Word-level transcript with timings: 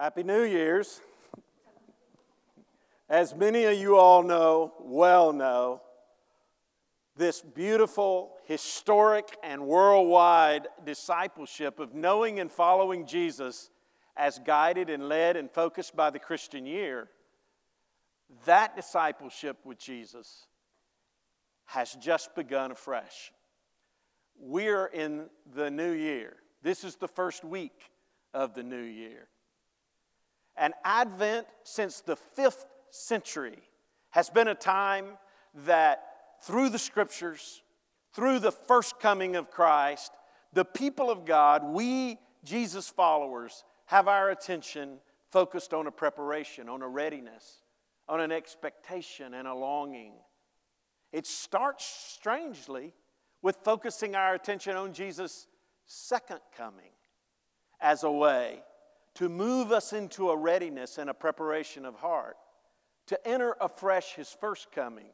Happy 0.00 0.22
New 0.22 0.44
Year's. 0.44 1.02
As 3.10 3.34
many 3.34 3.64
of 3.64 3.74
you 3.74 3.98
all 3.98 4.22
know, 4.22 4.72
well 4.80 5.30
know, 5.30 5.82
this 7.18 7.42
beautiful, 7.42 8.32
historic, 8.46 9.36
and 9.42 9.66
worldwide 9.66 10.68
discipleship 10.86 11.78
of 11.78 11.92
knowing 11.92 12.40
and 12.40 12.50
following 12.50 13.04
Jesus 13.04 13.68
as 14.16 14.38
guided 14.38 14.88
and 14.88 15.06
led 15.06 15.36
and 15.36 15.50
focused 15.50 15.94
by 15.94 16.08
the 16.08 16.18
Christian 16.18 16.64
year, 16.64 17.10
that 18.46 18.74
discipleship 18.76 19.58
with 19.66 19.78
Jesus 19.78 20.46
has 21.66 21.92
just 21.92 22.34
begun 22.34 22.70
afresh. 22.70 23.32
We're 24.38 24.86
in 24.86 25.26
the 25.54 25.70
new 25.70 25.92
year. 25.92 26.36
This 26.62 26.84
is 26.84 26.96
the 26.96 27.06
first 27.06 27.44
week 27.44 27.90
of 28.32 28.54
the 28.54 28.62
new 28.62 28.80
year. 28.80 29.28
And 30.56 30.74
Advent, 30.84 31.46
since 31.62 32.00
the 32.00 32.16
fifth 32.16 32.66
century, 32.90 33.58
has 34.10 34.30
been 34.30 34.48
a 34.48 34.54
time 34.54 35.18
that 35.66 36.02
through 36.42 36.70
the 36.70 36.78
scriptures, 36.78 37.62
through 38.12 38.40
the 38.40 38.52
first 38.52 38.98
coming 38.98 39.36
of 39.36 39.50
Christ, 39.50 40.12
the 40.52 40.64
people 40.64 41.10
of 41.10 41.24
God, 41.24 41.64
we, 41.64 42.18
Jesus 42.44 42.88
followers, 42.88 43.64
have 43.86 44.08
our 44.08 44.30
attention 44.30 44.98
focused 45.30 45.72
on 45.72 45.86
a 45.86 45.92
preparation, 45.92 46.68
on 46.68 46.82
a 46.82 46.88
readiness, 46.88 47.62
on 48.08 48.20
an 48.20 48.32
expectation 48.32 49.34
and 49.34 49.46
a 49.46 49.54
longing. 49.54 50.14
It 51.12 51.26
starts 51.26 51.84
strangely 51.84 52.92
with 53.42 53.58
focusing 53.64 54.14
our 54.14 54.34
attention 54.34 54.76
on 54.76 54.92
Jesus' 54.92 55.46
second 55.86 56.40
coming 56.56 56.90
as 57.80 58.02
a 58.02 58.10
way 58.10 58.62
to 59.20 59.28
move 59.28 59.70
us 59.70 59.92
into 59.92 60.30
a 60.30 60.36
readiness 60.36 60.96
and 60.96 61.10
a 61.10 61.14
preparation 61.14 61.84
of 61.84 61.94
heart, 61.96 62.38
to 63.06 63.28
enter 63.28 63.54
afresh 63.60 64.14
His 64.14 64.34
first 64.40 64.72
coming, 64.72 65.08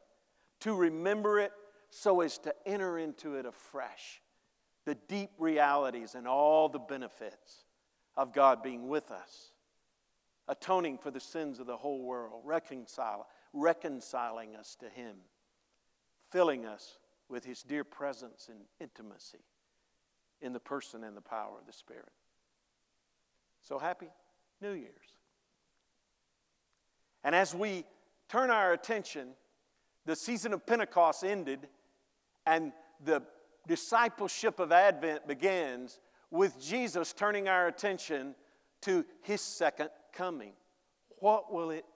to 0.61 0.77
remember 0.77 1.41
it 1.41 1.51
so 1.91 2.21
as 2.21 2.39
to 2.39 2.55
enter 2.65 3.01
into 3.01 3.35
it 3.35 3.47
afresh. 3.47 4.23
The 4.85 4.95
deep 4.95 5.31
realities 5.41 6.15
and 6.15 6.29
all 6.29 6.69
the 6.69 6.79
benefits 6.79 7.65
of 8.17 8.33
God 8.33 8.63
being 8.63 8.87
with 8.87 9.11
us, 9.11 9.51
atoning 10.47 10.99
for 10.99 11.11
the 11.11 11.19
sins 11.19 11.59
of 11.59 11.67
the 11.67 11.77
whole 11.77 12.05
world, 12.05 12.43
reconcile, 12.45 13.27
reconciling 13.53 14.55
us 14.55 14.77
to 14.77 14.89
Him, 14.89 15.17
filling 16.31 16.65
us 16.65 17.01
with 17.29 17.45
His 17.45 17.65
dear 17.65 17.83
presence 17.83 18.47
and 18.49 18.61
intimacy 18.81 19.43
in 20.41 20.53
the 20.53 20.61
person 20.61 21.03
and 21.03 21.17
the 21.17 21.21
power 21.21 21.59
of 21.59 21.67
the 21.67 21.73
Spirit. 21.73 22.13
So 23.67 23.79
happy 23.79 24.07
New 24.61 24.73
Year's. 24.73 24.93
And 27.25 27.35
as 27.35 27.53
we 27.53 27.85
turn 28.29 28.51
our 28.51 28.73
attention, 28.73 29.31
the 30.05 30.15
season 30.15 30.53
of 30.53 30.65
Pentecost 30.65 31.25
ended 31.25 31.67
and 32.47 32.73
the 33.05 33.23
discipleship 33.67 34.61
of 34.61 34.71
Advent 34.71 35.27
begins 35.27 35.99
with 36.31 36.61
Jesus 36.63 37.13
turning 37.13 37.49
our 37.49 37.67
attention 37.67 38.37
to 38.83 39.05
his 39.23 39.41
second 39.41 39.91
coming. 40.13 40.53
What 41.19 41.53
will 41.53 41.71
it 41.71 41.87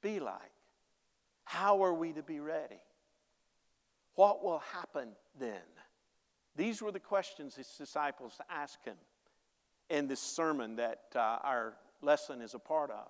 be 0.00 0.18
like? 0.18 0.40
How 1.44 1.84
are 1.84 1.92
we 1.92 2.14
to 2.14 2.22
be 2.22 2.40
ready? 2.40 2.80
What 4.14 4.42
will 4.42 4.62
happen 4.72 5.08
then? 5.38 5.60
These 6.56 6.80
were 6.80 6.90
the 6.90 7.00
questions 7.00 7.54
his 7.54 7.68
disciples 7.76 8.40
asked 8.48 8.86
him 8.86 8.96
in 9.90 10.08
this 10.08 10.20
sermon 10.20 10.76
that 10.76 11.02
uh, 11.14 11.38
our 11.42 11.74
lesson 12.02 12.40
is 12.40 12.54
a 12.54 12.58
part 12.58 12.90
of. 12.90 13.08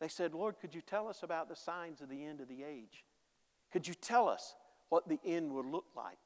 They 0.00 0.08
said, 0.08 0.34
Lord, 0.34 0.56
could 0.60 0.74
you 0.74 0.82
tell 0.82 1.08
us 1.08 1.22
about 1.22 1.48
the 1.48 1.56
signs 1.56 2.00
of 2.00 2.08
the 2.08 2.24
end 2.24 2.40
of 2.40 2.48
the 2.48 2.62
age? 2.62 3.04
Could 3.72 3.88
you 3.88 3.94
tell 3.94 4.28
us 4.28 4.54
what 4.88 5.08
the 5.08 5.18
end 5.24 5.52
would 5.52 5.66
look 5.66 5.86
like? 5.96 6.18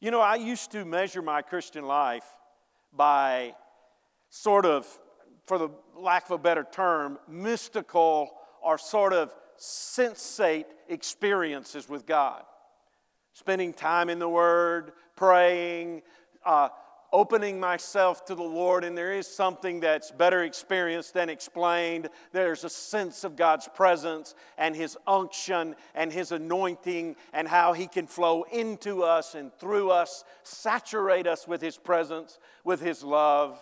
You 0.00 0.10
know, 0.10 0.20
I 0.20 0.36
used 0.36 0.72
to 0.72 0.84
measure 0.84 1.22
my 1.22 1.42
Christian 1.42 1.86
life 1.86 2.26
by 2.92 3.54
sort 4.28 4.66
of, 4.66 4.86
for 5.46 5.58
the 5.58 5.70
lack 5.96 6.26
of 6.26 6.32
a 6.32 6.38
better 6.38 6.66
term, 6.70 7.18
mystical 7.28 8.30
or 8.62 8.78
sort 8.78 9.12
of 9.12 9.34
sensate 9.58 10.66
experiences 10.88 11.88
with 11.88 12.04
God. 12.04 12.42
Spending 13.32 13.72
time 13.72 14.10
in 14.10 14.18
the 14.18 14.28
Word, 14.28 14.92
praying, 15.14 16.02
uh, 16.44 16.68
opening 17.16 17.58
myself 17.58 18.26
to 18.26 18.34
the 18.34 18.42
Lord, 18.42 18.84
and 18.84 18.96
there 18.96 19.14
is 19.14 19.26
something 19.26 19.80
that's 19.80 20.10
better 20.10 20.42
experienced 20.42 21.14
than 21.14 21.30
explained. 21.30 22.10
There's 22.32 22.62
a 22.62 22.68
sense 22.68 23.24
of 23.24 23.36
God's 23.36 23.66
presence 23.68 24.34
and 24.58 24.76
His 24.76 24.98
unction 25.06 25.76
and 25.94 26.12
His 26.12 26.30
anointing, 26.30 27.16
and 27.32 27.48
how 27.48 27.72
He 27.72 27.86
can 27.86 28.06
flow 28.06 28.42
into 28.52 29.02
us 29.02 29.34
and 29.34 29.50
through 29.54 29.90
us, 29.90 30.24
saturate 30.42 31.26
us 31.26 31.48
with 31.48 31.62
His 31.62 31.78
presence, 31.78 32.38
with 32.64 32.82
His 32.82 33.02
love. 33.02 33.58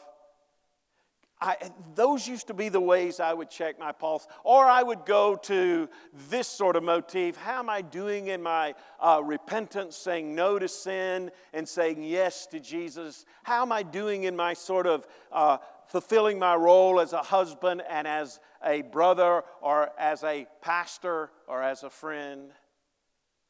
I, 1.44 1.58
those 1.94 2.26
used 2.26 2.46
to 2.46 2.54
be 2.54 2.70
the 2.70 2.80
ways 2.80 3.20
I 3.20 3.34
would 3.34 3.50
check 3.50 3.78
my 3.78 3.92
pulse. 3.92 4.26
Or 4.44 4.64
I 4.64 4.82
would 4.82 5.04
go 5.04 5.36
to 5.36 5.90
this 6.30 6.48
sort 6.48 6.74
of 6.74 6.82
motif 6.82 7.36
How 7.36 7.58
am 7.58 7.68
I 7.68 7.82
doing 7.82 8.28
in 8.28 8.42
my 8.42 8.74
uh, 8.98 9.20
repentance, 9.22 9.94
saying 9.94 10.34
no 10.34 10.58
to 10.58 10.66
sin 10.66 11.30
and 11.52 11.68
saying 11.68 12.02
yes 12.02 12.46
to 12.46 12.60
Jesus? 12.60 13.26
How 13.42 13.60
am 13.60 13.72
I 13.72 13.82
doing 13.82 14.24
in 14.24 14.34
my 14.34 14.54
sort 14.54 14.86
of 14.86 15.06
uh, 15.30 15.58
fulfilling 15.88 16.38
my 16.38 16.54
role 16.54 16.98
as 16.98 17.12
a 17.12 17.22
husband 17.22 17.82
and 17.90 18.08
as 18.08 18.40
a 18.64 18.80
brother 18.80 19.44
or 19.60 19.90
as 19.98 20.24
a 20.24 20.46
pastor 20.62 21.30
or 21.46 21.62
as 21.62 21.82
a 21.82 21.90
friend 21.90 22.52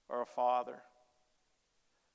or 0.09 0.23
a 0.23 0.27
father? 0.27 0.83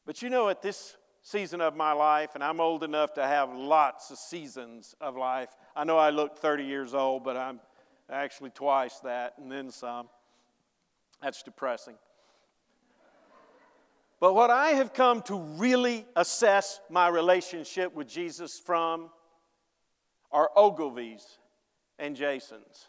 But 0.05 0.21
you 0.21 0.29
know, 0.29 0.49
at 0.49 0.61
this 0.61 0.97
season 1.29 1.61
of 1.61 1.75
my 1.75 1.91
life, 1.91 2.31
and 2.33 2.43
I'm 2.43 2.59
old 2.59 2.83
enough 2.83 3.13
to 3.13 3.25
have 3.25 3.53
lots 3.53 4.09
of 4.09 4.17
seasons 4.17 4.95
of 4.99 5.15
life. 5.15 5.49
I 5.75 5.83
know 5.83 5.95
I 5.95 6.09
look 6.09 6.39
30 6.39 6.63
years 6.63 6.95
old, 6.95 7.23
but 7.23 7.37
I'm 7.37 7.59
actually 8.09 8.49
twice 8.49 8.97
that 9.01 9.35
and 9.37 9.51
then 9.51 9.69
some. 9.69 10.09
That's 11.21 11.43
depressing. 11.43 11.95
But 14.19 14.33
what 14.33 14.49
I 14.49 14.69
have 14.69 14.91
come 14.91 15.21
to 15.23 15.35
really 15.35 16.07
assess 16.15 16.79
my 16.89 17.07
relationship 17.09 17.93
with 17.93 18.07
Jesus 18.07 18.57
from 18.57 19.11
are 20.31 20.49
Ogilvy's 20.55 21.37
and 21.99 22.15
Jason's, 22.15 22.87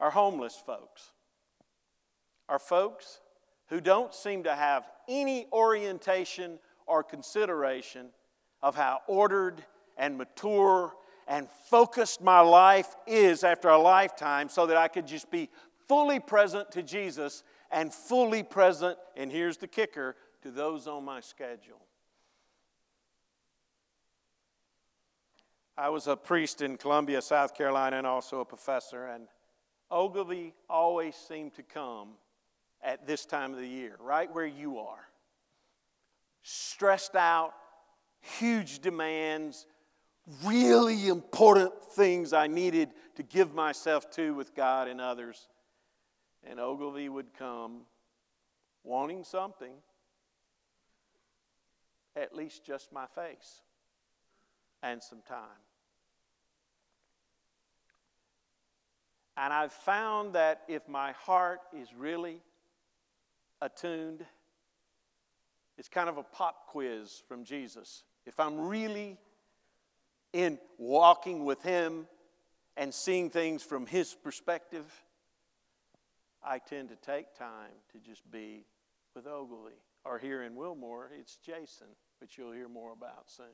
are 0.00 0.10
homeless 0.10 0.60
folks, 0.64 1.10
are 2.48 2.58
folks 2.58 3.20
who 3.68 3.82
don't 3.82 4.14
seem 4.14 4.44
to 4.44 4.54
have 4.54 4.88
any 5.08 5.46
orientation 5.52 6.58
or 6.86 7.02
consideration 7.02 8.08
of 8.62 8.74
how 8.74 9.00
ordered 9.06 9.64
and 9.96 10.16
mature 10.18 10.92
and 11.26 11.48
focused 11.70 12.20
my 12.20 12.40
life 12.40 12.94
is 13.06 13.44
after 13.44 13.68
a 13.68 13.78
lifetime 13.78 14.48
so 14.48 14.66
that 14.66 14.76
I 14.76 14.88
could 14.88 15.06
just 15.06 15.30
be 15.30 15.48
fully 15.88 16.20
present 16.20 16.70
to 16.72 16.82
Jesus 16.82 17.42
and 17.70 17.92
fully 17.92 18.42
present, 18.42 18.98
and 19.16 19.30
here's 19.30 19.56
the 19.56 19.66
kicker, 19.66 20.16
to 20.42 20.50
those 20.50 20.86
on 20.86 21.04
my 21.04 21.20
schedule. 21.20 21.80
I 25.76 25.88
was 25.88 26.06
a 26.06 26.16
priest 26.16 26.62
in 26.62 26.76
Columbia, 26.76 27.20
South 27.20 27.54
Carolina, 27.54 27.98
and 27.98 28.06
also 28.06 28.40
a 28.40 28.44
professor, 28.44 29.06
and 29.06 29.26
Ogilvy 29.90 30.54
always 30.70 31.16
seemed 31.16 31.54
to 31.54 31.62
come 31.62 32.10
at 32.82 33.06
this 33.06 33.26
time 33.26 33.52
of 33.52 33.58
the 33.58 33.66
year, 33.66 33.96
right 33.98 34.32
where 34.32 34.46
you 34.46 34.78
are 34.78 35.08
stressed 36.44 37.16
out, 37.16 37.54
huge 38.20 38.78
demands, 38.80 39.66
really 40.44 41.08
important 41.08 41.72
things 41.92 42.32
I 42.32 42.46
needed 42.46 42.90
to 43.16 43.22
give 43.22 43.54
myself 43.54 44.10
to 44.12 44.34
with 44.34 44.54
God 44.54 44.86
and 44.86 45.00
others. 45.00 45.48
And 46.48 46.60
Ogilvy 46.60 47.08
would 47.08 47.34
come 47.36 47.80
wanting 48.84 49.24
something, 49.24 49.72
at 52.14 52.36
least 52.36 52.64
just 52.64 52.92
my 52.92 53.06
face 53.06 53.62
and 54.82 55.02
some 55.02 55.22
time. 55.26 55.62
And 59.36 59.52
I've 59.52 59.72
found 59.72 60.34
that 60.34 60.62
if 60.68 60.86
my 60.88 61.12
heart 61.12 61.60
is 61.76 61.88
really 61.96 62.42
attuned 63.62 64.26
it's 65.76 65.88
kind 65.88 66.08
of 66.08 66.18
a 66.18 66.22
pop 66.22 66.68
quiz 66.68 67.22
from 67.28 67.44
Jesus. 67.44 68.04
If 68.26 68.38
I'm 68.38 68.60
really 68.60 69.18
in 70.32 70.58
walking 70.78 71.44
with 71.44 71.62
Him 71.62 72.06
and 72.76 72.92
seeing 72.92 73.30
things 73.30 73.62
from 73.62 73.86
His 73.86 74.14
perspective, 74.14 74.84
I 76.42 76.58
tend 76.58 76.90
to 76.90 76.96
take 76.96 77.34
time 77.36 77.72
to 77.92 77.98
just 77.98 78.28
be 78.30 78.64
with 79.14 79.26
Ogilvy. 79.26 79.74
Or 80.04 80.18
here 80.18 80.42
in 80.42 80.54
Wilmore, 80.54 81.10
it's 81.18 81.36
Jason, 81.36 81.86
which 82.20 82.36
you'll 82.36 82.52
hear 82.52 82.68
more 82.68 82.92
about 82.92 83.30
soon. 83.30 83.46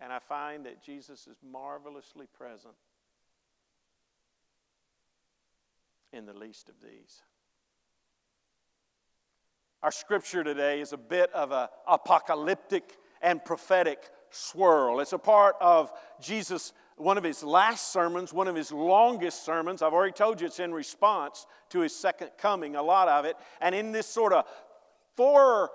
And 0.00 0.12
I 0.12 0.18
find 0.18 0.66
that 0.66 0.82
Jesus 0.82 1.26
is 1.26 1.36
marvelously 1.48 2.26
present 2.36 2.74
in 6.12 6.26
the 6.26 6.34
least 6.34 6.68
of 6.68 6.74
these. 6.82 7.22
Our 9.82 9.92
scripture 9.92 10.42
today 10.42 10.80
is 10.80 10.92
a 10.92 10.96
bit 10.96 11.30
of 11.32 11.52
an 11.52 11.68
apocalyptic 11.86 12.96
and 13.20 13.44
prophetic 13.44 14.10
swirl. 14.30 15.00
It's 15.00 15.12
a 15.12 15.18
part 15.18 15.56
of 15.60 15.92
Jesus' 16.20 16.72
one 16.96 17.18
of 17.18 17.24
his 17.24 17.42
last 17.42 17.92
sermons, 17.92 18.32
one 18.32 18.48
of 18.48 18.56
his 18.56 18.72
longest 18.72 19.44
sermons. 19.44 19.82
I've 19.82 19.92
already 19.92 20.14
told 20.14 20.40
you 20.40 20.46
it's 20.46 20.60
in 20.60 20.72
response 20.72 21.46
to 21.68 21.80
his 21.80 21.94
second 21.94 22.30
coming, 22.38 22.74
a 22.74 22.82
lot 22.82 23.08
of 23.08 23.26
it. 23.26 23.36
And 23.60 23.74
in 23.74 23.92
this 23.92 24.06
sort 24.06 24.32
of 24.32 24.46
four 25.14 25.70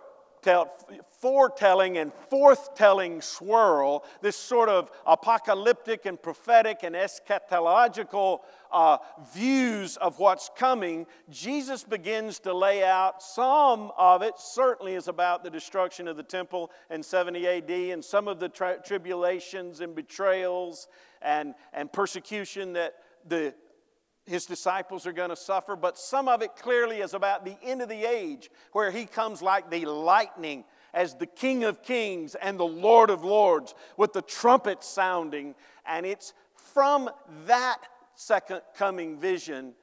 foretelling 1.19 1.97
and 1.97 2.11
forthtelling 2.31 3.23
swirl, 3.23 4.03
this 4.21 4.35
sort 4.35 4.69
of 4.69 4.91
apocalyptic 5.05 6.05
and 6.05 6.21
prophetic 6.21 6.79
and 6.83 6.95
eschatological 6.95 8.39
uh, 8.71 8.97
views 9.33 9.97
of 9.97 10.19
what's 10.19 10.49
coming, 10.55 11.05
Jesus 11.29 11.83
begins 11.83 12.39
to 12.39 12.53
lay 12.53 12.83
out 12.83 13.21
some 13.21 13.91
of 13.97 14.21
it, 14.21 14.33
certainly 14.38 14.95
is 14.95 15.07
about 15.07 15.43
the 15.43 15.49
destruction 15.49 16.07
of 16.07 16.17
the 16.17 16.23
temple 16.23 16.71
in 16.89 17.03
70 17.03 17.47
AD 17.47 17.69
and 17.69 18.03
some 18.03 18.27
of 18.27 18.39
the 18.39 18.49
tri- 18.49 18.77
tribulations 18.77 19.81
and 19.81 19.95
betrayals 19.95 20.88
and, 21.21 21.53
and 21.73 21.91
persecution 21.91 22.73
that 22.73 22.95
the 23.27 23.53
his 24.25 24.45
disciples 24.45 25.06
are 25.07 25.13
going 25.13 25.29
to 25.29 25.35
suffer, 25.35 25.75
but 25.75 25.97
some 25.97 26.27
of 26.27 26.41
it 26.41 26.56
clearly 26.56 27.00
is 27.00 27.13
about 27.13 27.44
the 27.44 27.57
end 27.63 27.81
of 27.81 27.89
the 27.89 28.06
age, 28.06 28.50
where 28.71 28.91
he 28.91 29.06
comes 29.06 29.41
like 29.41 29.69
the 29.69 29.85
lightning 29.85 30.63
as 30.94 31.15
the 31.15 31.25
King 31.25 31.63
of 31.63 31.81
Kings 31.83 32.35
and 32.35 32.59
the 32.59 32.65
Lord 32.65 33.09
of 33.09 33.23
Lords 33.23 33.73
with 33.97 34.13
the 34.13 34.21
trumpet 34.21 34.83
sounding. 34.83 35.56
And 35.85 36.06
it's 36.06 36.33
from 36.56 37.09
that 37.47 37.79
second 38.15 38.62
coming 38.75 39.19
vision 39.19 39.73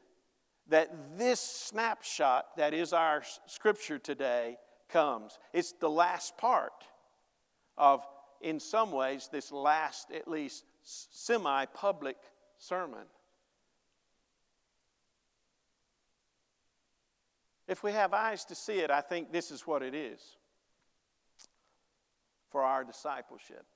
that 0.68 1.18
this 1.18 1.40
snapshot 1.40 2.56
that 2.56 2.74
is 2.74 2.92
our 2.92 3.22
scripture 3.46 3.98
today 3.98 4.58
comes. 4.88 5.38
It's 5.52 5.72
the 5.72 5.90
last 5.90 6.36
part 6.36 6.84
of, 7.76 8.06
in 8.40 8.60
some 8.60 8.92
ways, 8.92 9.28
this 9.32 9.50
last, 9.50 10.10
at 10.12 10.28
least 10.28 10.64
semi 10.82 11.64
public 11.66 12.16
sermon. 12.58 13.06
If 17.68 17.82
we 17.82 17.92
have 17.92 18.14
eyes 18.14 18.46
to 18.46 18.54
see 18.54 18.78
it, 18.78 18.90
I 18.90 19.02
think 19.02 19.30
this 19.30 19.50
is 19.50 19.66
what 19.66 19.82
it 19.82 19.94
is 19.94 20.20
for 22.50 22.62
our 22.62 22.82
discipleship. 22.82 23.66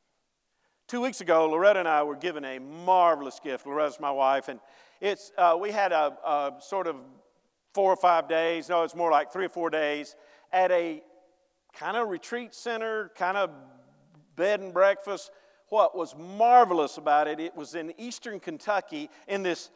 Two 0.89 1.03
weeks 1.03 1.21
ago, 1.21 1.49
Loretta 1.49 1.79
and 1.79 1.89
I 1.89 2.03
were 2.03 2.17
given 2.17 2.43
a 2.45 2.59
marvelous 2.59 3.39
gift. 3.39 3.67
Loretta's 3.67 4.01
my 4.01 4.11
wife, 4.11 4.49
and 4.49 4.61
it's 5.01 5.31
uh, 5.37 5.57
we 5.61 5.71
had 5.71 5.93
a, 5.93 6.17
a, 6.25 6.53
sort 6.61 6.87
of 6.87 6.97
four 7.75 7.93
or 7.93 7.97
five 7.97 8.29
days. 8.29 8.71
No, 8.71 8.83
it's 8.83 8.95
more 8.95 9.11
like 9.11 9.31
three 9.31 9.45
or 9.45 9.51
four 9.51 9.69
days 9.69 10.17
at 10.53 10.71
a 10.71 11.03
kind 11.75 11.97
of 11.97 12.09
retreat 12.09 12.55
center, 12.55 13.11
kind 13.15 13.37
of 13.37 13.51
bed 14.37 14.61
and 14.61 14.73
breakfast. 14.73 15.31
What 15.69 15.97
was 15.97 16.15
marvelous 16.17 16.97
about 16.97 17.29
it, 17.29 17.41
it 17.41 17.55
was 17.55 17.75
in 17.75 17.93
eastern 17.99 18.41
Kentucky 18.41 19.11
in 19.29 19.43
this 19.43 19.71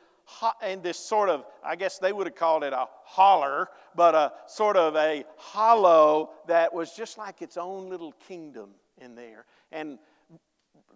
in 0.66 0.82
this 0.82 0.98
sort 0.98 1.28
of, 1.28 1.44
I 1.64 1.76
guess 1.76 1.98
they 1.98 2.12
would 2.12 2.26
have 2.26 2.36
called 2.36 2.64
it 2.64 2.72
a 2.72 2.86
holler, 3.04 3.68
but 3.94 4.14
a 4.14 4.32
sort 4.46 4.76
of 4.76 4.96
a 4.96 5.24
hollow 5.36 6.30
that 6.46 6.72
was 6.74 6.92
just 6.92 7.18
like 7.18 7.42
its 7.42 7.56
own 7.56 7.88
little 7.88 8.12
kingdom 8.12 8.70
in 8.98 9.14
there. 9.14 9.46
And 9.72 9.98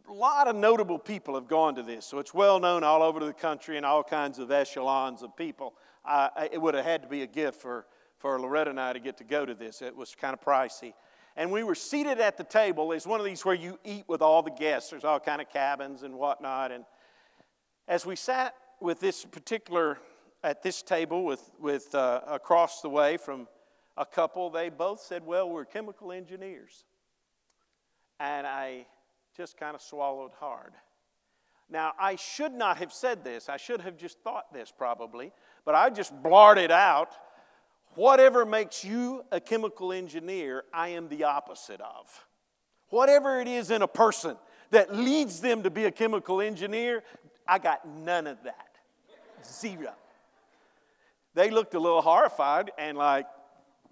a 0.09 0.13
lot 0.13 0.49
of 0.49 0.57
notable 0.57 0.99
people 0.99 1.35
have 1.35 1.47
gone 1.47 1.77
to 1.77 1.83
this, 1.83 2.05
so 2.05 2.19
it's 2.19 2.35
well 2.35 2.59
known 2.59 2.83
all 2.83 3.03
over 3.03 3.21
the 3.21 3.33
country 3.33 3.77
and 3.77 3.87
all 3.87 4.03
kinds 4.03 4.39
of 4.39 4.51
echelons 4.51 5.23
of 5.23 5.37
people. 5.37 5.75
Uh, 6.05 6.29
it 6.51 6.61
would 6.61 6.75
have 6.75 6.85
had 6.85 7.03
to 7.03 7.09
be 7.09 7.23
a 7.23 7.27
gift 7.27 7.61
for, 7.61 7.87
for 8.19 8.41
Loretta 8.41 8.71
and 8.71 8.81
I 8.81 8.93
to 8.93 9.01
get 9.01 9.19
to 9.19 9.25
go 9.25 9.47
to 9.47 9.55
this. 9.55 9.83
It 9.83 9.95
was 9.95 10.15
kind 10.15 10.35
of 10.35 10.41
pricey. 10.41 10.95
And 11.37 11.53
we 11.53 11.63
were 11.63 11.77
seated 11.77 12.19
at 12.21 12.37
the 12.37 12.45
table. 12.45 12.91
It's 12.93 13.07
one 13.07 13.21
of 13.21 13.27
these 13.27 13.45
where 13.45 13.55
you 13.55 13.79
eat 13.85 14.05
with 14.09 14.21
all 14.21 14.43
the 14.43 14.51
guests. 14.51 14.91
There's 14.91 15.05
all 15.05 15.21
kind 15.21 15.41
of 15.41 15.49
cabins 15.49 16.03
and 16.03 16.17
whatnot. 16.17 16.73
And 16.73 16.85
as 17.87 18.05
we 18.05 18.17
sat 18.17 18.55
with 18.81 19.01
this 19.01 19.25
particular, 19.25 19.99
at 20.43 20.63
this 20.63 20.83
table 20.83 21.25
with, 21.25 21.51
with 21.59 21.95
uh, 21.95 22.21
across 22.27 22.81
the 22.81 22.89
way 22.89 23.17
from 23.17 23.47
a 23.97 24.07
couple, 24.07 24.51
they 24.51 24.69
both 24.69 25.01
said, 25.01 25.25
Well, 25.25 25.51
we're 25.51 25.65
chemical 25.65 26.13
engineers. 26.13 26.85
And 28.19 28.47
I 28.47 28.87
just 29.37 29.57
kind 29.57 29.75
of 29.75 29.83
swallowed 29.83 30.33
hard. 30.39 30.73
Now, 31.71 31.93
I 31.99 32.17
should 32.17 32.53
not 32.53 32.79
have 32.79 32.93
said 32.93 33.23
this. 33.23 33.49
I 33.49 33.57
should 33.57 33.81
have 33.81 33.97
just 33.97 34.19
thought 34.21 34.53
this 34.53 34.73
probably, 34.77 35.33
but 35.65 35.75
I 35.75 35.89
just 35.91 36.13
blurted 36.23 36.71
out 36.71 37.13
whatever 37.95 38.45
makes 38.45 38.85
you 38.85 39.25
a 39.31 39.41
chemical 39.41 39.93
engineer, 39.93 40.65
I 40.73 40.89
am 40.91 41.09
the 41.09 41.25
opposite 41.25 41.81
of. 41.81 42.27
Whatever 42.89 43.41
it 43.41 43.47
is 43.47 43.71
in 43.71 43.83
a 43.83 43.89
person 43.89 44.37
that 44.71 44.95
leads 44.95 45.41
them 45.41 45.63
to 45.63 45.71
be 45.71 45.85
a 45.85 45.91
chemical 45.91 46.41
engineer, 46.41 47.03
I 47.47 47.59
got 47.59 47.87
none 47.87 48.27
of 48.27 48.43
that. 48.45 48.70
Zero. 49.45 49.93
They 51.35 51.51
looked 51.51 51.75
a 51.75 51.79
little 51.79 52.03
horrified 52.03 52.73
and 52.79 52.99
like, 52.99 53.27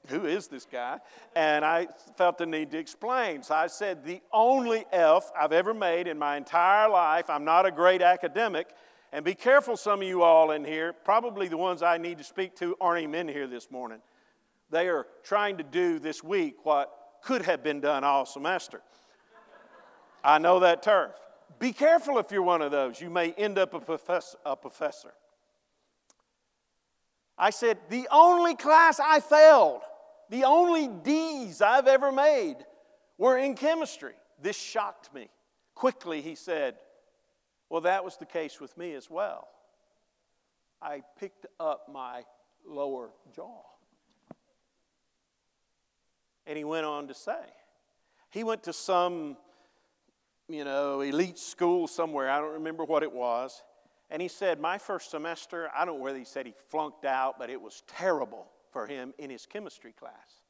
who 0.09 0.27
is 0.27 0.49
this 0.49 0.65
guy? 0.65 0.99
And 1.37 1.65
I 1.65 1.89
felt 2.17 2.39
the 2.39 2.47
need 2.47 2.71
to 2.71 2.79
explain. 2.79 3.43
So 3.43 3.55
I 3.55 3.67
said, 3.67 4.05
the 4.05 4.21
only 4.33 4.85
F 4.93 5.31
I've 5.39 5.53
ever 5.53 5.75
made 5.75 6.07
in 6.07 6.19
my 6.19 6.37
entire 6.37 6.89
life, 6.89 7.29
I'm 7.29 7.45
not 7.45 7.67
a 7.67 7.71
great 7.71 8.01
academic. 8.01 8.69
And 9.13 9.25
be 9.25 9.35
careful, 9.35 9.77
some 9.77 10.01
of 10.01 10.09
you 10.09 10.23
all 10.23 10.51
in 10.51 10.65
here, 10.65 10.93
probably 10.93 11.49
the 11.49 11.57
ones 11.57 11.83
I 11.83 11.99
need 11.99 12.19
to 12.19 12.25
speak 12.25 12.57
to 12.57 12.77
aren't 12.81 13.03
even 13.03 13.15
in 13.15 13.29
here 13.29 13.47
this 13.47 13.71
morning. 13.71 14.01
They 14.71 14.89
are 14.89 15.07
trying 15.23 15.59
to 15.59 15.65
do 15.65 15.99
this 15.99 16.23
week 16.23 16.65
what 16.65 16.93
could 17.23 17.43
have 17.43 17.63
been 17.63 17.81
done 17.81 18.05
all 18.05 18.27
semester. 18.27 18.83
I 20.23 20.39
know 20.39 20.61
that 20.61 20.83
turf. 20.83 21.13
Be 21.59 21.73
careful 21.73 22.19
if 22.19 22.31
you're 22.31 22.43
one 22.43 22.63
of 22.63 22.71
those. 22.71 23.01
You 23.01 23.11
may 23.11 23.33
end 23.33 23.59
up 23.59 23.75
a 23.75 23.81
professor. 23.81 24.39
A 24.45 24.57
professor. 24.57 25.13
I 27.39 27.51
said, 27.51 27.79
the 27.89 28.09
only 28.11 28.55
class 28.55 28.99
I 29.01 29.21
failed, 29.21 29.83
the 30.29 30.45
only 30.45 30.89
D's 30.89 31.63
I've 31.63 31.87
ever 31.87 32.11
made 32.11 32.57
were 33.17 33.39
in 33.39 33.55
chemistry. 33.55 34.15
This 34.41 34.57
shocked 34.57 35.13
me. 35.15 35.29
Quickly, 35.75 36.21
he 36.21 36.35
said, 36.35 36.77
Well, 37.69 37.83
that 37.83 38.05
was 38.05 38.17
the 38.17 38.27
case 38.27 38.61
with 38.61 38.77
me 38.77 38.95
as 38.95 39.09
well. 39.09 39.49
I 40.83 41.03
picked 41.19 41.47
up 41.59 41.89
my 41.93 42.25
lower 42.67 43.11
jaw. 43.35 43.63
And 46.47 46.57
he 46.57 46.65
went 46.65 46.87
on 46.87 47.09
to 47.09 47.15
say, 47.15 47.45
he 48.31 48.45
went 48.45 48.63
to 48.65 48.73
some, 48.73 49.37
you 50.49 50.65
know, 50.65 51.01
elite 51.01 51.39
school 51.39 51.87
somewhere. 51.87 52.31
I 52.31 52.39
don't 52.39 52.55
remember 52.55 52.85
what 52.85 53.03
it 53.03 53.13
was. 53.13 53.63
And 54.11 54.23
he 54.23 54.29
said, 54.29 54.61
My 54.61 54.79
first 54.79 55.11
semester, 55.11 55.71
I 55.77 55.85
don't 55.85 55.99
know 55.99 56.03
whether 56.03 56.19
he 56.19 56.25
said 56.25 56.47
he 56.47 56.55
flunked 56.69 57.05
out, 57.05 57.39
but 57.39 57.51
it 57.51 57.61
was 57.61 57.83
terrible 57.87 58.47
for 58.71 58.87
him 58.87 59.15
in 59.19 59.31
his 59.31 59.47
chemistry 59.47 59.93
class. 59.93 60.43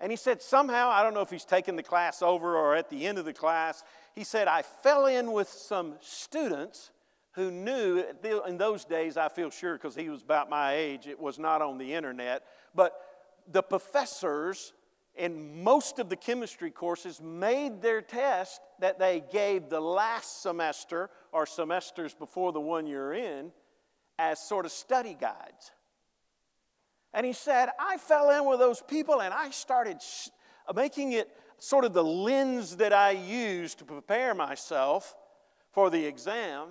And 0.00 0.10
he 0.10 0.16
said, 0.16 0.42
somehow, 0.42 0.90
I 0.90 1.04
don't 1.04 1.14
know 1.14 1.20
if 1.20 1.30
he's 1.30 1.44
taken 1.44 1.76
the 1.76 1.82
class 1.82 2.22
over 2.22 2.56
or 2.56 2.74
at 2.74 2.90
the 2.90 3.06
end 3.06 3.18
of 3.18 3.24
the 3.24 3.32
class, 3.32 3.84
he 4.16 4.24
said, 4.24 4.48
I 4.48 4.62
fell 4.62 5.06
in 5.06 5.30
with 5.30 5.48
some 5.48 5.94
students 6.00 6.90
who 7.32 7.52
knew, 7.52 8.04
in 8.46 8.58
those 8.58 8.84
days, 8.84 9.16
I 9.16 9.28
feel 9.28 9.48
sure 9.48 9.74
because 9.74 9.94
he 9.94 10.08
was 10.08 10.22
about 10.22 10.50
my 10.50 10.74
age, 10.74 11.06
it 11.06 11.20
was 11.20 11.38
not 11.38 11.62
on 11.62 11.78
the 11.78 11.94
internet, 11.94 12.42
but 12.74 12.94
the 13.50 13.62
professors 13.62 14.72
in 15.14 15.62
most 15.62 16.00
of 16.00 16.08
the 16.08 16.16
chemistry 16.16 16.70
courses 16.70 17.20
made 17.20 17.80
their 17.80 18.02
test 18.02 18.60
that 18.80 18.98
they 18.98 19.22
gave 19.32 19.68
the 19.68 19.80
last 19.80 20.42
semester 20.42 21.10
or 21.32 21.46
semesters 21.46 22.14
before 22.14 22.52
the 22.52 22.60
one 22.60 22.86
you're 22.86 23.14
in 23.14 23.50
as 24.18 24.38
sort 24.38 24.66
of 24.66 24.72
study 24.72 25.16
guides. 25.18 25.72
And 27.14 27.26
he 27.26 27.32
said, 27.32 27.68
I 27.78 27.96
fell 27.98 28.30
in 28.30 28.46
with 28.48 28.58
those 28.58 28.82
people 28.82 29.20
and 29.20 29.34
I 29.34 29.50
started 29.50 29.98
making 30.74 31.12
it 31.12 31.28
sort 31.58 31.84
of 31.84 31.92
the 31.92 32.04
lens 32.04 32.76
that 32.76 32.92
I 32.92 33.12
used 33.12 33.78
to 33.78 33.84
prepare 33.84 34.34
myself 34.34 35.14
for 35.72 35.90
the 35.90 36.04
exam. 36.04 36.68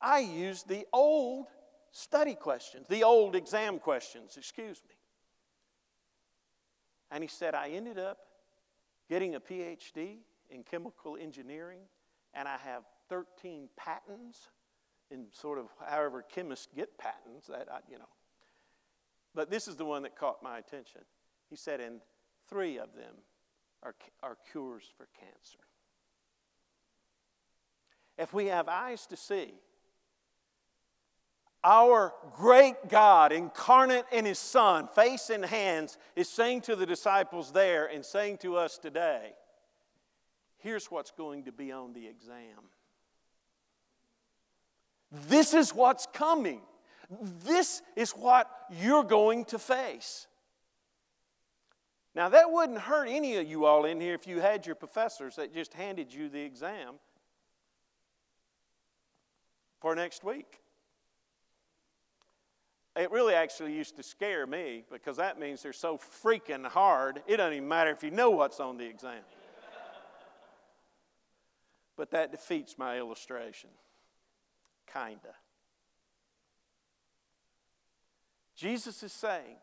I 0.00 0.20
used 0.20 0.68
the 0.68 0.86
old 0.92 1.46
study 1.90 2.34
questions, 2.34 2.86
the 2.88 3.04
old 3.04 3.36
exam 3.36 3.78
questions, 3.78 4.36
excuse 4.36 4.82
me. 4.88 4.94
And 7.10 7.22
he 7.22 7.28
said, 7.28 7.54
I 7.54 7.68
ended 7.68 7.98
up 7.98 8.18
getting 9.08 9.34
a 9.36 9.40
PhD 9.40 10.16
in 10.50 10.62
chemical 10.64 11.16
engineering, 11.16 11.80
and 12.34 12.48
I 12.48 12.56
have 12.64 12.82
13 13.14 13.68
patents 13.76 14.48
in 15.08 15.26
sort 15.30 15.58
of 15.58 15.66
however 15.86 16.20
chemists 16.22 16.66
get 16.74 16.98
patents, 16.98 17.46
that 17.46 17.68
I, 17.70 17.78
you 17.88 17.96
know. 17.96 18.08
But 19.36 19.50
this 19.50 19.68
is 19.68 19.76
the 19.76 19.84
one 19.84 20.02
that 20.02 20.16
caught 20.16 20.42
my 20.42 20.58
attention. 20.58 21.02
He 21.48 21.54
said, 21.54 21.80
and 21.80 22.00
three 22.48 22.76
of 22.76 22.92
them 22.96 23.14
are, 23.84 23.94
are 24.20 24.36
cures 24.50 24.90
for 24.96 25.06
cancer. 25.20 25.58
if 28.18 28.32
we 28.32 28.46
have 28.46 28.68
eyes 28.68 29.06
to 29.06 29.16
see, 29.16 29.52
our 31.62 32.12
great 32.34 32.88
God, 32.88 33.30
incarnate 33.32 34.06
in 34.10 34.24
His 34.24 34.40
Son, 34.40 34.88
face 34.88 35.30
and 35.30 35.44
hands, 35.44 35.98
is 36.16 36.28
saying 36.28 36.62
to 36.62 36.74
the 36.74 36.84
disciples 36.84 37.52
there 37.52 37.86
and 37.86 38.04
saying 38.04 38.38
to 38.38 38.56
us 38.56 38.76
today, 38.76 39.32
here's 40.58 40.86
what's 40.86 41.12
going 41.12 41.44
to 41.44 41.52
be 41.52 41.70
on 41.70 41.92
the 41.92 42.08
exam. 42.08 42.70
This 45.28 45.54
is 45.54 45.74
what's 45.74 46.06
coming. 46.06 46.60
This 47.44 47.82
is 47.96 48.12
what 48.12 48.50
you're 48.70 49.04
going 49.04 49.44
to 49.46 49.58
face. 49.58 50.26
Now, 52.14 52.28
that 52.28 52.50
wouldn't 52.50 52.78
hurt 52.78 53.08
any 53.08 53.36
of 53.36 53.48
you 53.48 53.64
all 53.64 53.84
in 53.84 54.00
here 54.00 54.14
if 54.14 54.26
you 54.26 54.40
had 54.40 54.66
your 54.66 54.76
professors 54.76 55.36
that 55.36 55.52
just 55.52 55.74
handed 55.74 56.12
you 56.12 56.28
the 56.28 56.40
exam 56.40 56.94
for 59.80 59.94
next 59.94 60.22
week. 60.22 60.60
It 62.96 63.10
really 63.10 63.34
actually 63.34 63.74
used 63.74 63.96
to 63.96 64.04
scare 64.04 64.46
me 64.46 64.84
because 64.90 65.16
that 65.16 65.40
means 65.40 65.62
they're 65.62 65.72
so 65.72 65.98
freaking 65.98 66.64
hard, 66.64 67.22
it 67.26 67.38
doesn't 67.38 67.54
even 67.54 67.68
matter 67.68 67.90
if 67.90 68.04
you 68.04 68.12
know 68.12 68.30
what's 68.30 68.60
on 68.60 68.76
the 68.76 68.86
exam. 68.86 69.24
but 71.96 72.12
that 72.12 72.30
defeats 72.30 72.78
my 72.78 72.98
illustration. 72.98 73.70
Kinda. 74.94 75.34
Jesus 78.56 79.02
is 79.02 79.12
saying 79.12 79.56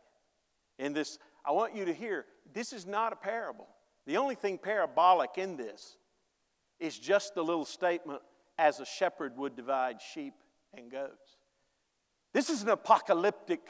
in 0.78 0.94
this, 0.94 1.18
I 1.46 1.52
want 1.52 1.76
you 1.76 1.86
to 1.86 1.94
hear, 1.94 2.26
this 2.54 2.74
is 2.74 2.86
not 2.86 3.14
a 3.14 3.16
parable. 3.16 3.68
The 4.06 4.18
only 4.18 4.36
thing 4.36 4.58
parabolic 4.58 5.38
in 5.38 5.56
this 5.56 5.98
is 6.80 7.00
just 7.00 7.34
the 7.34 7.44
little 7.44 7.66
statement, 7.66 8.22
as 8.58 8.80
a 8.80 8.86
shepherd 8.86 9.38
would 9.38 9.56
divide 9.56 10.02
sheep 10.02 10.34
and 10.76 10.92
goats. 10.92 11.38
This 12.34 12.50
is 12.50 12.64
an 12.64 12.70
apocalyptic 12.70 13.62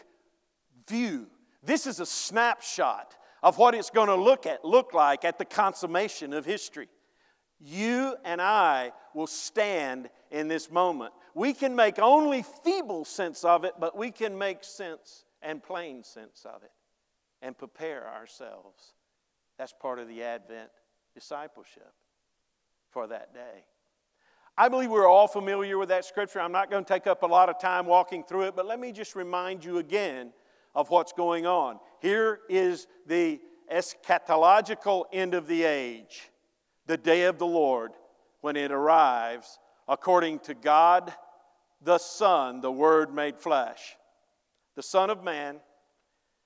view. 0.87 1.27
This 1.63 1.85
is 1.87 1.99
a 1.99 2.05
snapshot 2.05 3.15
of 3.43 3.57
what 3.57 3.75
it's 3.75 3.89
going 3.89 4.07
to 4.07 4.15
look 4.15 4.45
at 4.45 4.65
look 4.65 4.93
like 4.93 5.25
at 5.25 5.37
the 5.37 5.45
consummation 5.45 6.33
of 6.33 6.45
history. 6.45 6.87
You 7.59 8.15
and 8.25 8.41
I 8.41 8.91
will 9.13 9.27
stand 9.27 10.09
in 10.31 10.47
this 10.47 10.71
moment. 10.71 11.13
We 11.33 11.53
can 11.53 11.75
make 11.75 11.99
only 11.99 12.43
feeble 12.63 13.05
sense 13.05 13.43
of 13.43 13.63
it, 13.63 13.73
but 13.79 13.97
we 13.97 14.11
can 14.11 14.37
make 14.37 14.63
sense 14.63 15.25
and 15.41 15.63
plain 15.63 16.03
sense 16.03 16.45
of 16.45 16.63
it 16.63 16.71
and 17.41 17.57
prepare 17.57 18.07
ourselves. 18.07 18.93
That's 19.57 19.73
part 19.73 19.99
of 19.99 20.07
the 20.07 20.23
Advent 20.23 20.69
discipleship 21.13 21.93
for 22.89 23.07
that 23.07 23.33
day. 23.33 23.65
I 24.57 24.67
believe 24.69 24.91
we're 24.91 25.07
all 25.07 25.27
familiar 25.27 25.77
with 25.77 25.89
that 25.89 26.05
scripture. 26.05 26.39
I'm 26.39 26.51
not 26.51 26.69
going 26.69 26.83
to 26.83 26.93
take 26.93 27.07
up 27.07 27.23
a 27.23 27.27
lot 27.27 27.49
of 27.49 27.59
time 27.59 27.85
walking 27.85 28.23
through 28.23 28.43
it, 28.43 28.55
but 28.55 28.65
let 28.65 28.79
me 28.79 28.91
just 28.91 29.15
remind 29.15 29.63
you 29.63 29.77
again 29.77 30.33
of 30.75 30.89
what's 30.89 31.13
going 31.13 31.45
on. 31.45 31.79
Here 32.01 32.39
is 32.49 32.87
the 33.07 33.39
eschatological 33.71 35.05
end 35.13 35.33
of 35.33 35.47
the 35.47 35.63
age, 35.63 36.29
the 36.85 36.97
day 36.97 37.23
of 37.23 37.39
the 37.39 37.47
Lord, 37.47 37.91
when 38.41 38.55
it 38.55 38.71
arrives, 38.71 39.57
according 39.87 40.39
to 40.39 40.53
God 40.53 41.13
the 41.81 41.97
Son, 41.97 42.61
the 42.61 42.71
Word 42.71 43.13
made 43.13 43.37
flesh, 43.37 43.97
the 44.75 44.83
Son 44.83 45.09
of 45.09 45.23
Man, 45.23 45.59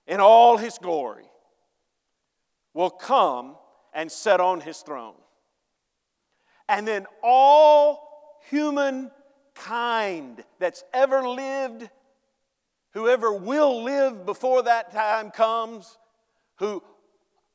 in 0.07 0.19
all 0.19 0.57
his 0.57 0.77
glory, 0.77 1.25
will 2.73 2.89
come 2.89 3.55
and 3.93 4.11
sit 4.11 4.39
on 4.39 4.61
his 4.61 4.79
throne. 4.79 5.15
And 6.67 6.87
then 6.87 7.05
all 7.23 8.39
humankind 8.49 9.11
that's 10.59 10.83
ever 10.93 11.27
lived, 11.27 11.89
whoever 12.93 13.33
will 13.33 13.83
live 13.83 14.25
before 14.25 14.63
that 14.63 14.91
time 14.91 15.31
comes, 15.31 15.97
who 16.57 16.81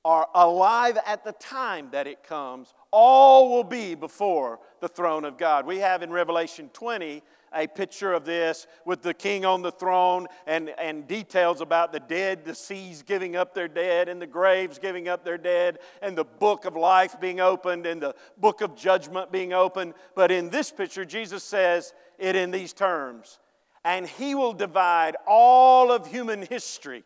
are 0.05 0.29
alive 0.35 0.99
at 1.07 1.25
the 1.25 1.33
time 1.33 1.89
that 1.93 2.07
it 2.07 2.23
comes, 2.23 2.73
all 2.91 3.51
will 3.51 3.65
be 3.65 3.95
before 3.95 4.59
the 4.81 4.89
throne 4.89 5.25
of 5.25 5.37
God. 5.37 5.67
We 5.67 5.79
have 5.79 6.03
in 6.03 6.11
Revelation 6.11 6.71
20 6.73 7.23
a 7.53 7.67
picture 7.67 8.13
of 8.13 8.25
this 8.25 8.67
with 8.85 9.03
the 9.03 9.13
king 9.13 9.45
on 9.45 9.61
the 9.61 9.73
throne 9.73 10.29
and, 10.47 10.71
and 10.79 11.07
details 11.09 11.61
about 11.61 11.93
the 11.93 12.01
dead, 12.01 12.45
the 12.45 12.55
seas 12.55 13.03
giving 13.03 13.35
up 13.35 13.55
their 13.55 13.69
dead, 13.69 14.09
and 14.09 14.23
the 14.23 14.27
graves 14.27 14.79
giving 14.79 15.09
up 15.09 15.25
their 15.25 15.39
dead, 15.39 15.79
and 16.01 16.17
the 16.17 16.25
book 16.25 16.65
of 16.65 16.77
life 16.77 17.21
being 17.21 17.41
opened, 17.41 17.87
and 17.87 18.01
the 18.01 18.15
book 18.39 18.61
of 18.61 18.77
judgment 18.77 19.33
being 19.33 19.53
opened. 19.53 19.95
But 20.15 20.31
in 20.31 20.49
this 20.49 20.71
picture, 20.71 21.05
Jesus 21.05 21.43
says 21.43 21.93
it 22.19 22.37
in 22.37 22.51
these 22.51 22.73
terms 22.73 23.41
and 23.85 24.07
he 24.07 24.35
will 24.35 24.53
divide 24.53 25.17
all 25.27 25.91
of 25.91 26.07
human 26.07 26.43
history, 26.43 27.03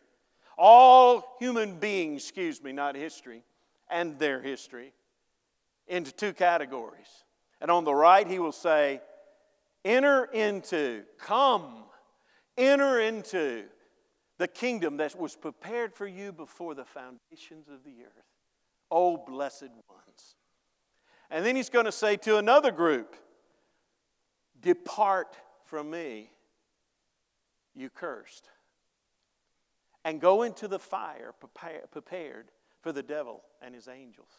all 0.57 1.35
human 1.39 1.79
beings, 1.79 2.23
excuse 2.23 2.61
me, 2.61 2.71
not 2.71 2.95
history, 2.95 3.43
and 3.89 4.17
their 4.19 4.41
history, 4.41 4.93
into 5.87 6.11
two 6.11 6.33
categories. 6.33 7.07
And 7.61 7.69
on 7.71 7.83
the 7.83 7.93
right, 7.93 8.27
he 8.27 8.39
will 8.39 8.51
say, 8.51 9.01
Enter 9.83 10.25
into, 10.25 11.03
come, 11.19 11.83
enter 12.57 12.99
into 12.99 13.65
the 14.37 14.47
kingdom 14.47 14.97
that 14.97 15.17
was 15.17 15.35
prepared 15.35 15.93
for 15.93 16.07
you 16.07 16.31
before 16.31 16.73
the 16.73 16.85
foundations 16.85 17.67
of 17.69 17.83
the 17.83 18.03
earth. 18.03 18.25
Oh, 18.89 19.17
blessed 19.17 19.69
ones. 19.89 20.35
And 21.29 21.45
then 21.45 21.55
he's 21.55 21.69
going 21.69 21.85
to 21.85 21.91
say 21.91 22.17
to 22.17 22.37
another 22.37 22.71
group, 22.71 23.15
Depart 24.59 25.35
from 25.65 25.89
me, 25.89 26.31
you 27.75 27.89
cursed, 27.89 28.49
and 30.05 30.21
go 30.21 30.43
into 30.43 30.67
the 30.67 30.79
fire 30.79 31.33
prepared 31.91 32.45
for 32.79 32.93
the 32.93 33.03
devil 33.03 33.41
and 33.61 33.73
his 33.73 33.87
angels. 33.87 34.29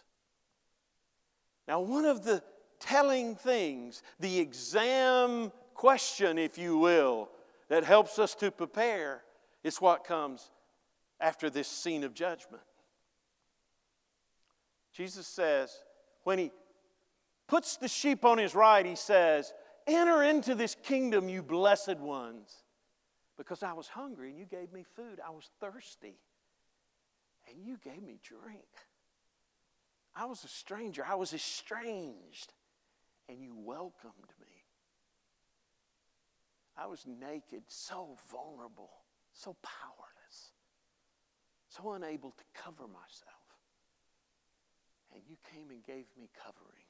Now, 1.66 1.80
one 1.80 2.04
of 2.04 2.24
the 2.24 2.42
telling 2.78 3.34
things, 3.34 4.02
the 4.20 4.38
exam 4.38 5.50
question, 5.74 6.38
if 6.38 6.56
you 6.56 6.78
will, 6.78 7.28
that 7.68 7.82
helps 7.82 8.20
us 8.20 8.36
to 8.36 8.52
prepare 8.52 9.24
is 9.64 9.80
what 9.80 10.04
comes 10.04 10.50
after 11.20 11.50
this 11.50 11.66
scene 11.66 12.04
of 12.04 12.14
judgment. 12.14 12.62
Jesus 14.92 15.26
says, 15.26 15.76
when 16.22 16.38
he 16.38 16.52
puts 17.48 17.76
the 17.76 17.88
sheep 17.88 18.24
on 18.24 18.38
his 18.38 18.54
right, 18.54 18.86
he 18.86 18.94
says, 18.94 19.52
Enter 19.88 20.22
into 20.22 20.54
this 20.54 20.76
kingdom, 20.82 21.28
you 21.28 21.42
blessed 21.42 21.98
ones, 21.98 22.64
because 23.36 23.62
I 23.62 23.72
was 23.72 23.88
hungry 23.88 24.30
and 24.30 24.38
you 24.38 24.46
gave 24.46 24.72
me 24.72 24.84
food. 24.94 25.20
I 25.26 25.30
was 25.30 25.48
thirsty 25.60 26.18
and 27.48 27.56
you 27.64 27.78
gave 27.82 28.02
me 28.02 28.18
drink. 28.22 28.64
I 30.14 30.24
was 30.24 30.44
a 30.44 30.48
stranger, 30.48 31.04
I 31.06 31.14
was 31.14 31.34
estranged 31.34 32.52
and 33.28 33.40
you 33.40 33.54
welcomed 33.54 34.32
me. 34.40 34.64
I 36.76 36.86
was 36.86 37.06
naked, 37.06 37.62
so 37.68 38.16
vulnerable, 38.30 38.90
so 39.32 39.56
powerless, 39.62 40.52
so 41.68 41.92
unable 41.92 42.30
to 42.30 42.44
cover 42.54 42.86
myself. 42.86 43.32
And 45.14 45.22
you 45.28 45.36
came 45.52 45.70
and 45.70 45.82
gave 45.84 46.04
me 46.18 46.28
covering. 46.44 46.84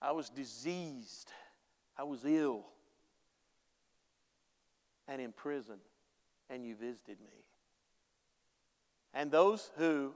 I 0.00 0.12
was 0.12 0.30
diseased, 0.30 1.30
I 1.96 2.04
was 2.04 2.24
ill, 2.24 2.64
and 5.08 5.20
in 5.20 5.32
prison, 5.32 5.76
and 6.48 6.64
you 6.64 6.74
visited 6.74 7.20
me. 7.20 7.44
And 9.14 9.30
those 9.30 9.70
who 9.76 10.14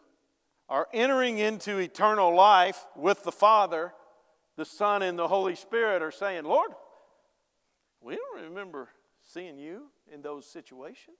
are 0.68 0.88
entering 0.92 1.38
into 1.38 1.78
eternal 1.78 2.34
life 2.34 2.84
with 2.96 3.22
the 3.22 3.32
Father 3.32 3.92
the 4.56 4.64
Son 4.64 5.02
and 5.02 5.18
the 5.18 5.28
Holy 5.28 5.54
Spirit 5.54 6.02
are 6.02 6.10
saying, 6.10 6.44
Lord, 6.44 6.70
we 8.00 8.16
don't 8.16 8.44
remember 8.44 8.88
seeing 9.22 9.58
you 9.58 9.84
in 10.12 10.22
those 10.22 10.46
situations. 10.46 11.18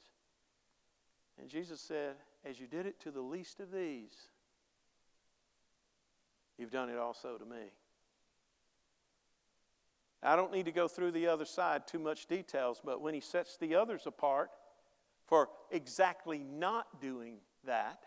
And 1.39 1.49
Jesus 1.49 1.81
said, 1.81 2.15
As 2.45 2.59
you 2.59 2.67
did 2.67 2.87
it 2.87 2.99
to 3.01 3.11
the 3.11 3.21
least 3.21 3.61
of 3.61 3.71
these, 3.71 4.15
you've 6.57 6.71
done 6.71 6.89
it 6.89 6.97
also 6.97 7.37
to 7.37 7.45
me. 7.45 7.73
I 10.27 10.35
don't 10.35 10.53
need 10.53 10.65
to 10.65 10.73
go 10.73 10.89
through 10.89 11.13
the 11.13 11.29
other 11.29 11.45
side 11.45 11.87
too 11.87 12.01
much 12.01 12.27
details, 12.27 12.81
but 12.85 13.01
when 13.01 13.15
he 13.15 13.21
sets 13.21 13.57
the 13.57 13.77
others 13.77 14.07
apart 14.07 14.51
for 15.25 15.49
exactly 15.71 16.43
not 16.43 17.01
doing 17.01 17.37
that, 17.65 18.03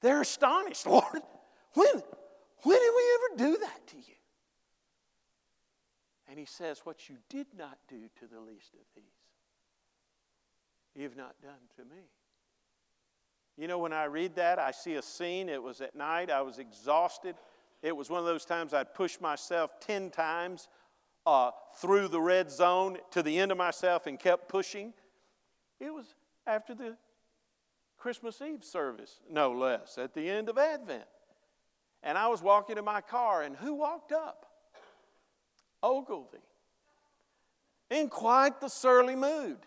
they're 0.00 0.20
astonished. 0.20 0.86
Lord, 0.86 1.22
when, 1.74 2.02
when 2.62 2.78
did 2.78 2.92
we 2.96 3.04
ever 3.14 3.50
do 3.50 3.58
that 3.58 3.86
to 3.88 3.96
you? 3.96 4.14
And 6.28 6.38
he 6.38 6.44
says, 6.44 6.80
What 6.84 7.08
you 7.08 7.16
did 7.28 7.46
not 7.56 7.78
do 7.88 8.02
to 8.20 8.26
the 8.32 8.40
least 8.40 8.74
of 8.74 8.86
these, 8.94 9.04
you've 10.94 11.16
not 11.16 11.34
done 11.42 11.52
to 11.76 11.84
me. 11.84 12.02
You 13.56 13.66
know, 13.68 13.78
when 13.78 13.92
I 13.92 14.04
read 14.04 14.36
that, 14.36 14.58
I 14.58 14.70
see 14.70 14.94
a 14.94 15.02
scene. 15.02 15.48
It 15.48 15.62
was 15.62 15.80
at 15.80 15.96
night. 15.96 16.30
I 16.30 16.42
was 16.42 16.58
exhausted. 16.58 17.36
It 17.82 17.96
was 17.96 18.10
one 18.10 18.20
of 18.20 18.26
those 18.26 18.44
times 18.44 18.74
I'd 18.74 18.94
push 18.94 19.20
myself 19.20 19.78
10 19.80 20.10
times 20.10 20.68
uh, 21.26 21.50
through 21.76 22.08
the 22.08 22.20
red 22.20 22.50
zone 22.50 22.98
to 23.10 23.22
the 23.22 23.38
end 23.38 23.52
of 23.52 23.58
myself 23.58 24.06
and 24.06 24.18
kept 24.18 24.48
pushing. 24.48 24.92
It 25.80 25.92
was 25.92 26.14
after 26.46 26.74
the 26.74 26.96
Christmas 27.98 28.40
Eve 28.40 28.64
service, 28.64 29.20
no 29.30 29.52
less, 29.52 29.98
at 29.98 30.14
the 30.14 30.28
end 30.30 30.48
of 30.48 30.58
Advent. 30.58 31.04
And 32.02 32.16
I 32.16 32.28
was 32.28 32.40
walking 32.42 32.78
in 32.78 32.84
my 32.84 33.00
car, 33.00 33.42
and 33.42 33.56
who 33.56 33.74
walked 33.74 34.12
up? 34.12 34.46
Ogilvy. 35.82 36.38
In 37.90 38.08
quite 38.08 38.60
the 38.60 38.68
surly 38.68 39.16
mood. 39.16 39.58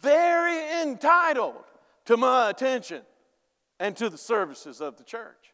Very 0.00 0.82
entitled 0.82 1.64
to 2.06 2.16
my 2.16 2.50
attention 2.50 3.02
and 3.78 3.96
to 3.96 4.10
the 4.10 4.18
services 4.18 4.80
of 4.80 4.96
the 4.96 5.04
church. 5.04 5.53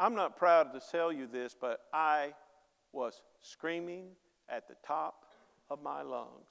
I'm 0.00 0.14
not 0.14 0.38
proud 0.38 0.72
to 0.72 0.80
tell 0.80 1.12
you 1.12 1.26
this, 1.26 1.54
but 1.60 1.80
I 1.92 2.32
was 2.90 3.20
screaming 3.42 4.06
at 4.48 4.66
the 4.66 4.74
top 4.82 5.26
of 5.68 5.82
my 5.82 6.00
lungs 6.00 6.48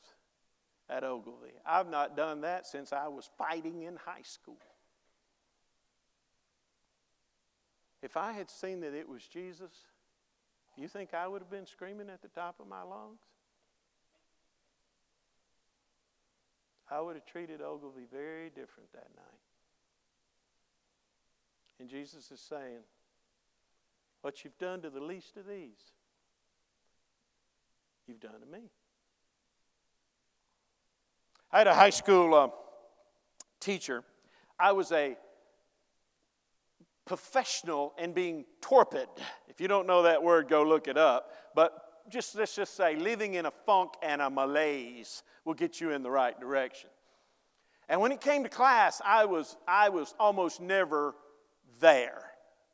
at 0.88 1.04
Ogilvy. 1.04 1.54
I've 1.66 1.90
not 1.90 2.16
done 2.16 2.42
that 2.42 2.68
since 2.68 2.94
I 2.94 3.08
was 3.08 3.28
fighting 3.40 3.82
in 3.82 3.96
high 3.96 4.22
school. 4.22 4.60
If 8.04 8.18
I 8.18 8.34
had 8.34 8.52
seen 8.52 8.82
that 8.82 8.94
it 8.94 9.10
was 9.10 9.24
Jesus, 9.24 9.74
you 10.78 10.88
think 10.88 11.16
I 11.16 11.28
would 11.28 11.42
have 11.42 11.50
been 11.50 11.66
screaming 11.66 12.10
at 12.12 12.22
the 12.22 12.28
top 12.28 12.60
of 12.60 12.68
my 12.68 12.84
lungs? 12.84 13.22
I 16.92 17.02
would 17.02 17.16
have 17.16 17.26
treated 17.26 17.62
Ogilvy 17.62 18.06
very 18.14 18.50
different 18.50 18.94
that 18.94 19.10
night. 19.16 19.42
And 21.80 21.90
Jesus 21.90 22.30
is 22.30 22.40
saying, 22.40 22.84
What 24.22 24.44
you've 24.44 24.58
done 24.58 24.82
to 24.82 24.90
the 24.90 25.00
least 25.00 25.38
of 25.38 25.48
these, 25.48 25.80
you've 28.08 28.20
done 28.20 28.40
to 28.40 28.46
me. 28.46 28.70
I 31.52 31.60
had 31.60 31.68
a 31.68 31.74
high 31.74 31.90
school 31.90 32.36
uh, 32.36 32.50
teacher. 33.60 34.04
I 34.60 34.72
was 34.74 34.92
a 34.92 35.18
professional 37.06 37.94
in 37.98 38.14
being 38.14 38.46
torpid. 38.62 39.08
If 39.48 39.60
you 39.60 39.68
don't 39.68 39.88
know 39.88 40.04
that 40.04 40.22
word, 40.22 40.48
go 40.48 40.64
look 40.64 40.88
it 40.88 40.98
up. 40.98 41.32
But 41.56 41.74
just 42.10 42.36
let's 42.36 42.56
just 42.56 42.76
say 42.76 42.96
living 42.96 43.34
in 43.34 43.46
a 43.46 43.52
funk 43.66 43.94
and 44.04 44.22
a 44.22 44.30
malaise 44.30 45.24
will 45.46 45.54
get 45.54 45.82
you 45.82 45.92
in 45.92 46.04
the 46.04 46.12
right 46.12 46.40
direction. 46.40 46.90
And 47.88 48.00
when 48.00 48.12
it 48.12 48.22
came 48.22 48.44
to 48.44 48.50
class, 48.50 49.02
I 49.04 49.26
was, 49.26 49.58
I 49.68 49.90
was 49.90 50.14
almost 50.20 50.62
never 50.62 51.16
there 51.80 52.22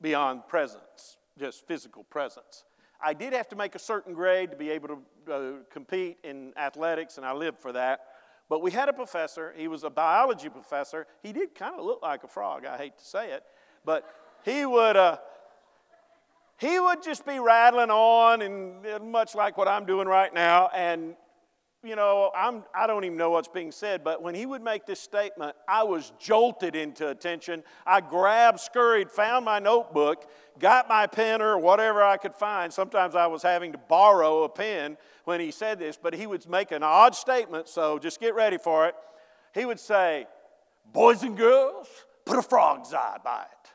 beyond 0.01 0.47
presence, 0.49 1.17
just 1.37 1.67
physical 1.67 2.03
presence. 2.05 2.63
I 3.01 3.13
did 3.13 3.33
have 3.33 3.47
to 3.49 3.55
make 3.55 3.75
a 3.75 3.79
certain 3.79 4.13
grade 4.13 4.51
to 4.51 4.57
be 4.57 4.69
able 4.69 4.87
to 4.87 5.33
uh, 5.33 5.51
compete 5.69 6.17
in 6.23 6.53
athletics, 6.57 7.17
and 7.17 7.25
I 7.25 7.33
lived 7.33 7.59
for 7.59 7.71
that. 7.73 8.05
But 8.47 8.61
we 8.61 8.71
had 8.71 8.89
a 8.89 8.93
professor, 8.93 9.53
he 9.57 9.67
was 9.67 9.83
a 9.83 9.89
biology 9.89 10.49
professor. 10.49 11.07
He 11.23 11.33
did 11.33 11.55
kind 11.55 11.75
of 11.77 11.85
look 11.85 12.01
like 12.01 12.23
a 12.23 12.27
frog, 12.27 12.65
I 12.65 12.77
hate 12.77 12.97
to 12.97 13.05
say 13.05 13.31
it, 13.31 13.43
but 13.83 14.05
he 14.43 14.65
would. 14.65 14.95
Uh, 14.95 15.17
he 16.57 16.79
would 16.79 17.03
just 17.03 17.25
be 17.25 17.37
rattling 17.39 17.89
on 17.89 18.41
and 18.41 19.11
much 19.11 19.35
like 19.35 19.57
what 19.57 19.67
I'm 19.67 19.85
doing 19.85 20.07
right 20.07 20.33
now 20.33 20.69
and 20.73 21.15
you 21.85 21.95
know, 21.95 22.31
I'm, 22.35 22.63
I 22.73 22.87
don't 22.87 23.03
even 23.03 23.17
know 23.17 23.29
what's 23.29 23.47
being 23.47 23.71
said, 23.71 24.03
but 24.03 24.21
when 24.21 24.35
he 24.35 24.45
would 24.45 24.63
make 24.63 24.85
this 24.85 24.99
statement, 24.99 25.55
I 25.67 25.83
was 25.83 26.11
jolted 26.19 26.75
into 26.75 27.07
attention. 27.09 27.63
I 27.85 28.01
grabbed, 28.01 28.59
scurried, 28.59 29.11
found 29.11 29.45
my 29.45 29.59
notebook, 29.59 30.29
got 30.59 30.89
my 30.89 31.07
pen 31.07 31.41
or 31.41 31.57
whatever 31.57 32.01
I 32.01 32.17
could 32.17 32.33
find. 32.33 32.73
Sometimes 32.73 33.15
I 33.15 33.27
was 33.27 33.43
having 33.43 33.71
to 33.73 33.77
borrow 33.77 34.43
a 34.43 34.49
pen 34.49 34.97
when 35.25 35.39
he 35.39 35.51
said 35.51 35.79
this, 35.79 35.97
but 36.01 36.13
he 36.13 36.27
would 36.27 36.47
make 36.49 36.71
an 36.71 36.83
odd 36.83 37.15
statement, 37.15 37.69
so 37.69 37.99
just 37.99 38.19
get 38.19 38.35
ready 38.35 38.57
for 38.57 38.87
it. 38.87 38.95
He 39.53 39.65
would 39.65 39.79
say, 39.79 40.27
Boys 40.91 41.23
and 41.23 41.35
girls, 41.37 41.87
put 42.25 42.37
a 42.37 42.41
frog's 42.41 42.93
eye 42.93 43.17
by 43.23 43.43
it. 43.43 43.71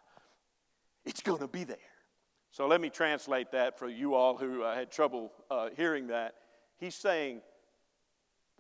It's 1.04 1.22
going 1.22 1.40
to 1.40 1.48
be 1.48 1.64
there. 1.64 1.76
So 2.52 2.66
let 2.66 2.80
me 2.80 2.90
translate 2.90 3.52
that 3.52 3.78
for 3.78 3.88
you 3.88 4.14
all 4.14 4.36
who 4.36 4.62
uh, 4.62 4.74
had 4.74 4.90
trouble 4.90 5.32
uh, 5.50 5.70
hearing 5.76 6.08
that. 6.08 6.34
He's 6.78 6.94
saying, 6.94 7.42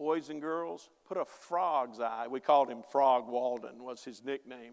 boys 0.00 0.30
and 0.30 0.40
girls, 0.40 0.88
put 1.06 1.18
a 1.18 1.26
frog's 1.26 2.00
eye, 2.00 2.26
we 2.26 2.40
called 2.40 2.70
him 2.70 2.82
Frog 2.90 3.28
Walden, 3.28 3.84
was 3.84 4.02
his 4.02 4.24
nickname, 4.24 4.72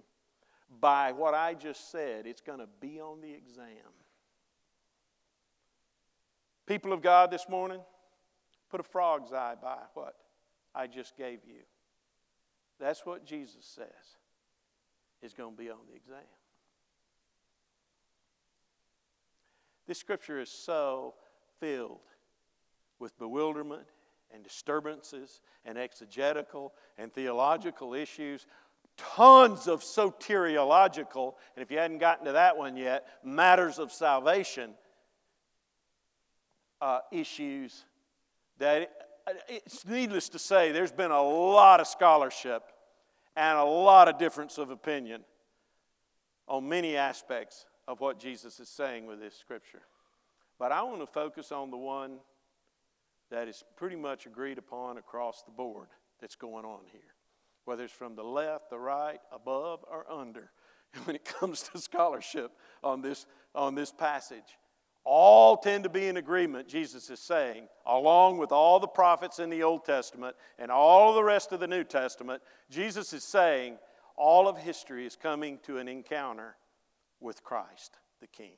by 0.79 1.11
what 1.11 1.33
I 1.33 1.53
just 1.53 1.91
said. 1.91 2.25
It's 2.25 2.39
going 2.39 2.59
to 2.59 2.67
be 2.79 3.01
on 3.01 3.19
the 3.19 3.33
exam. 3.33 3.91
People 6.65 6.93
of 6.93 7.01
God 7.01 7.29
this 7.29 7.49
morning, 7.49 7.81
put 8.71 8.79
a 8.79 8.83
frog's 8.83 9.33
eye 9.33 9.55
by 9.61 9.75
what 9.95 10.15
I 10.73 10.87
just 10.87 11.17
gave 11.17 11.39
you. 11.45 11.59
That's 12.79 13.05
what 13.05 13.25
Jesus 13.25 13.65
says 13.65 13.87
is 15.21 15.33
going 15.33 15.57
to 15.57 15.61
be 15.61 15.69
on 15.69 15.79
the 15.89 15.95
exam. 15.97 16.23
This 19.87 19.97
scripture 19.97 20.39
is 20.39 20.49
so 20.49 21.15
filled 21.59 21.99
with 22.97 23.17
bewilderment 23.19 23.87
and 24.33 24.43
disturbances 24.43 25.41
and 25.65 25.77
exegetical 25.77 26.73
and 26.97 27.13
theological 27.13 27.93
issues, 27.93 28.45
tons 28.97 29.67
of 29.67 29.81
soteriological, 29.81 31.33
and 31.55 31.63
if 31.63 31.71
you 31.71 31.77
hadn't 31.77 31.99
gotten 31.99 32.25
to 32.25 32.33
that 32.33 32.57
one 32.57 32.75
yet, 32.75 33.07
matters 33.23 33.79
of 33.79 33.91
salvation 33.91 34.71
uh, 36.81 36.99
issues 37.11 37.85
that 38.59 38.91
it's 39.49 39.85
needless 39.85 40.29
to 40.29 40.39
say, 40.39 40.71
there's 40.71 40.91
been 40.91 41.11
a 41.11 41.21
lot 41.21 41.79
of 41.79 41.87
scholarship 41.87 42.63
and 43.35 43.57
a 43.57 43.63
lot 43.63 44.07
of 44.07 44.17
difference 44.17 44.57
of 44.57 44.69
opinion 44.71 45.23
on 46.47 46.67
many 46.67 46.95
aspects 46.95 47.65
of 47.87 47.99
what 47.99 48.19
Jesus 48.19 48.59
is 48.59 48.69
saying 48.69 49.05
with 49.05 49.19
this 49.19 49.35
scripture. 49.35 49.81
But 50.59 50.71
I 50.71 50.81
want 50.83 51.01
to 51.01 51.07
focus 51.07 51.51
on 51.51 51.71
the 51.71 51.77
one 51.77 52.17
that 53.31 53.47
is 53.47 53.63
pretty 53.75 53.95
much 53.95 54.25
agreed 54.25 54.57
upon 54.57 54.97
across 54.97 55.43
the 55.43 55.51
board 55.51 55.87
that's 56.19 56.35
going 56.35 56.65
on 56.65 56.81
here, 56.91 57.01
whether 57.65 57.83
it's 57.83 57.93
from 57.93 58.15
the 58.15 58.23
left, 58.23 58.69
the 58.69 58.79
right, 58.79 59.19
above, 59.31 59.83
or 59.89 60.05
under. 60.11 60.51
when 61.05 61.15
it 61.15 61.25
comes 61.25 61.63
to 61.63 61.79
scholarship 61.79 62.51
on 62.83 63.01
this, 63.01 63.25
on 63.53 63.75
this 63.75 63.91
passage, 63.91 64.57
all 65.03 65.55
tend 65.55 65.85
to 65.85 65.89
be 65.89 66.07
in 66.07 66.17
agreement, 66.17 66.67
Jesus 66.67 67.09
is 67.09 67.19
saying, 67.19 67.67
along 67.85 68.37
with 68.39 68.51
all 68.51 68.79
the 68.79 68.87
prophets 68.87 69.39
in 69.39 69.49
the 69.49 69.63
Old 69.63 69.85
Testament 69.85 70.35
and 70.59 70.69
all 70.69 71.15
the 71.15 71.23
rest 71.23 71.53
of 71.53 71.61
the 71.61 71.67
New 71.67 71.85
Testament. 71.85 72.41
Jesus 72.69 73.13
is 73.13 73.23
saying 73.23 73.77
all 74.17 74.49
of 74.49 74.57
history 74.57 75.05
is 75.05 75.15
coming 75.15 75.59
to 75.63 75.77
an 75.77 75.87
encounter 75.87 76.57
with 77.21 77.41
Christ, 77.41 77.97
the 78.19 78.27
King. 78.27 78.57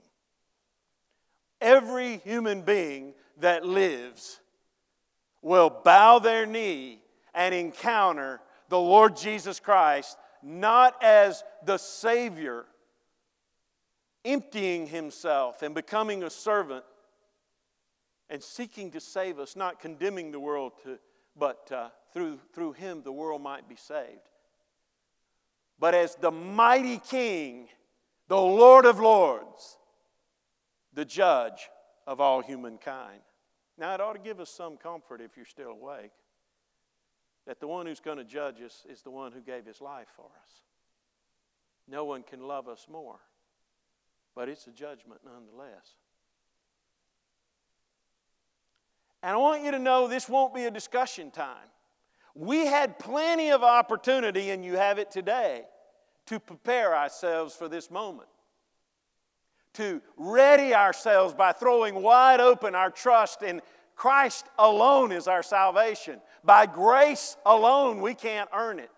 Every 1.62 2.18
human 2.18 2.64
being 2.64 3.14
that 3.38 3.64
lives 3.64 4.40
will 5.42 5.70
bow 5.70 6.20
their 6.20 6.46
knee 6.46 7.00
and 7.34 7.54
encounter 7.56 8.42
the 8.70 8.80
Lord 8.80 9.16
Jesus 9.16 9.60
Christ 9.60 10.18
not 10.42 11.02
as 11.04 11.44
the 11.66 11.78
Savior, 11.78 12.66
emptying 14.24 14.88
himself 14.88 15.62
and 15.62 15.74
becoming 15.74 16.24
a 16.24 16.30
servant 16.30 16.84
and 18.30 18.42
seeking 18.44 18.92
to 18.92 19.00
save 19.00 19.40
us, 19.40 19.56
not 19.56 19.80
condemning 19.80 20.32
the 20.32 20.40
world, 20.40 20.74
to, 20.84 21.00
but 21.38 21.72
uh, 21.72 21.90
through, 22.14 22.40
through 22.54 22.74
him 22.74 23.02
the 23.04 23.12
world 23.12 23.42
might 23.42 23.68
be 23.68 23.76
saved. 23.76 24.30
But 25.80 25.96
as 25.96 26.16
the 26.16 26.32
mighty 26.32 27.00
King, 27.00 27.70
the 28.28 28.40
Lord 28.40 28.86
of 28.86 29.00
Lords, 29.00 29.78
the 30.94 31.06
judge 31.06 31.70
of 32.06 32.20
all 32.20 32.42
humankind. 32.42 33.22
Now, 33.80 33.94
it 33.94 34.02
ought 34.02 34.14
to 34.14 34.20
give 34.20 34.42
us 34.42 34.50
some 34.50 34.76
comfort 34.76 35.22
if 35.22 35.38
you're 35.38 35.46
still 35.46 35.72
awake 35.72 36.12
that 37.48 37.62
the 37.62 37.68
one 37.68 37.86
who's 37.86 38.02
going 38.02 38.18
to 38.18 38.26
judge 38.26 38.62
us 38.62 38.86
is 38.90 39.02
the 39.02 39.10
one 39.10 39.32
who 39.32 39.40
gave 39.40 39.66
his 39.66 39.80
life 39.80 40.08
for 40.16 40.26
us. 40.26 40.52
No 41.88 42.04
one 42.04 42.22
can 42.22 42.42
love 42.42 42.68
us 42.68 42.88
more, 42.92 43.20
but 44.36 44.50
it's 44.50 44.68
a 44.68 44.72
judgment 44.72 45.22
nonetheless. 45.26 45.96
And 49.24 49.32
I 49.32 49.38
want 49.38 49.64
you 49.64 49.72
to 49.72 49.80
know 49.80 50.08
this 50.08 50.30
won't 50.30 50.54
be 50.54 50.66
a 50.66 50.72
discussion 50.72 51.32
time. 51.32 51.68
We 52.36 52.66
had 52.66 53.00
plenty 53.00 53.50
of 53.50 53.64
opportunity, 53.64 54.50
and 54.52 54.64
you 54.64 54.76
have 54.76 55.00
it 55.00 55.10
today, 55.10 55.64
to 56.28 56.40
prepare 56.40 56.96
ourselves 56.96 57.56
for 57.56 57.68
this 57.68 57.90
moment 57.90 58.30
to 59.74 60.02
ready 60.18 60.74
ourselves 60.74 61.34
by 61.34 61.52
throwing 61.52 62.02
wide 62.02 62.40
open 62.40 62.76
our 62.76 62.90
trust 62.90 63.42
in 63.42 63.62
Christ 63.96 64.46
alone 64.58 65.12
is 65.12 65.28
our 65.28 65.44
salvation. 65.44 66.22
By 66.44 66.66
grace 66.66 67.36
alone, 67.46 68.02
we 68.02 68.14
can't 68.14 68.50
earn 68.54 68.80
it. 68.80 68.92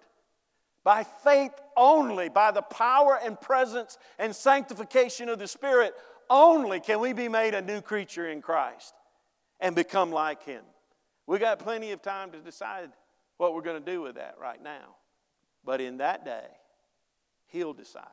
By 0.84 1.04
faith 1.04 1.54
only 1.76 2.30
by 2.30 2.52
the 2.52 2.62
power 2.62 3.20
and 3.24 3.40
presence 3.40 3.98
and 4.20 4.36
sanctification 4.36 5.28
of 5.30 5.40
the 5.40 5.48
Spirit, 5.48 5.94
only 6.30 6.80
can 6.80 7.00
we 7.00 7.14
be 7.14 7.28
made 7.28 7.56
a 7.56 7.62
new 7.62 7.82
creature 7.82 8.30
in 8.30 8.42
Christ 8.42 8.94
and 9.60 9.76
become 9.76 10.12
like 10.12 10.44
Him. 10.44 10.64
We 11.26 11.40
got 11.40 11.60
plenty 11.60 11.92
of 11.92 12.02
time 12.02 12.32
to 12.32 12.40
decide 12.40 12.90
what 13.38 13.54
we're 13.54 13.62
going 13.62 13.84
to 13.84 13.92
do 13.92 14.02
with 14.02 14.16
that 14.16 14.36
right 14.40 14.62
now. 14.62 14.96
But 15.66 15.82
in 15.82 15.98
that 15.98 16.26
day, 16.26 16.48
He'll 17.48 17.74
decide. 17.74 18.06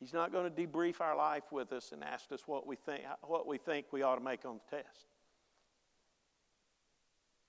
He's 0.00 0.14
not 0.14 0.32
going 0.32 0.50
to 0.50 0.66
debrief 0.66 1.02
our 1.02 1.14
life 1.14 1.52
with 1.52 1.72
us 1.72 1.92
and 1.92 2.02
ask 2.02 2.32
us 2.32 2.40
what 2.46 2.66
we 2.66 2.74
think, 2.74 3.02
what 3.22 3.46
we, 3.46 3.58
think 3.58 3.86
we 3.92 4.02
ought 4.02 4.16
to 4.16 4.24
make 4.24 4.46
on 4.46 4.58
the 4.58 4.76
test. 4.76 5.06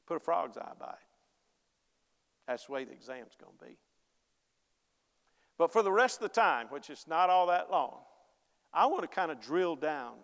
Put 0.06 0.18
a 0.18 0.20
frog's 0.20 0.58
eye 0.58 0.74
by 0.78 0.92
it. 0.92 1.08
That's 2.48 2.66
the 2.66 2.74
way 2.74 2.84
the 2.84 2.92
exam's 2.92 3.38
going 3.40 3.54
to 3.58 3.66
be. 3.66 3.78
But 5.58 5.72
for 5.72 5.82
the 5.82 5.92
rest 5.92 6.22
of 6.22 6.24
the 6.24 6.42
time, 6.42 6.68
which 6.70 6.90
is 6.90 7.06
not 7.08 7.30
all 7.30 7.48
that 7.48 7.72
long, 7.72 8.00
I 8.74 8.88
want 8.88 9.04
to 9.04 9.08
kind 9.08 9.32
of 9.32 9.40
drill 9.40 9.78
down, 9.78 10.16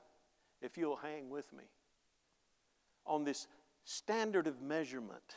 if 0.61 0.77
you'll 0.77 0.97
hang 0.97 1.29
with 1.29 1.51
me, 1.53 1.63
on 3.05 3.23
this 3.23 3.47
standard 3.85 4.47
of 4.47 4.61
measurement 4.61 5.35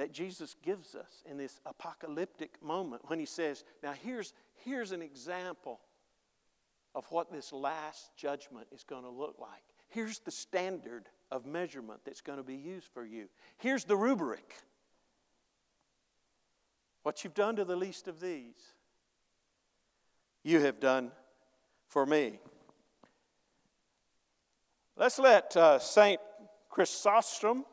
that 0.00 0.12
Jesus 0.12 0.56
gives 0.62 0.94
us 0.94 1.22
in 1.30 1.36
this 1.36 1.60
apocalyptic 1.66 2.62
moment 2.62 3.02
when 3.08 3.18
he 3.18 3.26
says, 3.26 3.64
Now 3.82 3.92
here's, 3.92 4.32
here's 4.64 4.92
an 4.92 5.02
example 5.02 5.78
of 6.94 7.04
what 7.10 7.30
this 7.30 7.52
last 7.52 8.16
judgment 8.16 8.66
is 8.72 8.82
going 8.82 9.02
to 9.02 9.10
look 9.10 9.36
like. 9.38 9.62
Here's 9.88 10.18
the 10.20 10.30
standard 10.30 11.10
of 11.30 11.44
measurement 11.44 12.00
that's 12.02 12.22
going 12.22 12.38
to 12.38 12.42
be 12.42 12.56
used 12.56 12.86
for 12.94 13.04
you. 13.04 13.28
Here's 13.58 13.84
the 13.84 13.94
rubric. 13.94 14.54
What 17.02 17.22
you've 17.22 17.34
done 17.34 17.56
to 17.56 17.66
the 17.66 17.76
least 17.76 18.08
of 18.08 18.20
these, 18.20 18.56
you 20.42 20.60
have 20.60 20.80
done 20.80 21.12
for 21.88 22.06
me. 22.06 22.38
Let's 24.96 25.18
let 25.18 25.54
uh, 25.58 25.78
St. 25.78 26.18
Chrysostom 26.70 27.66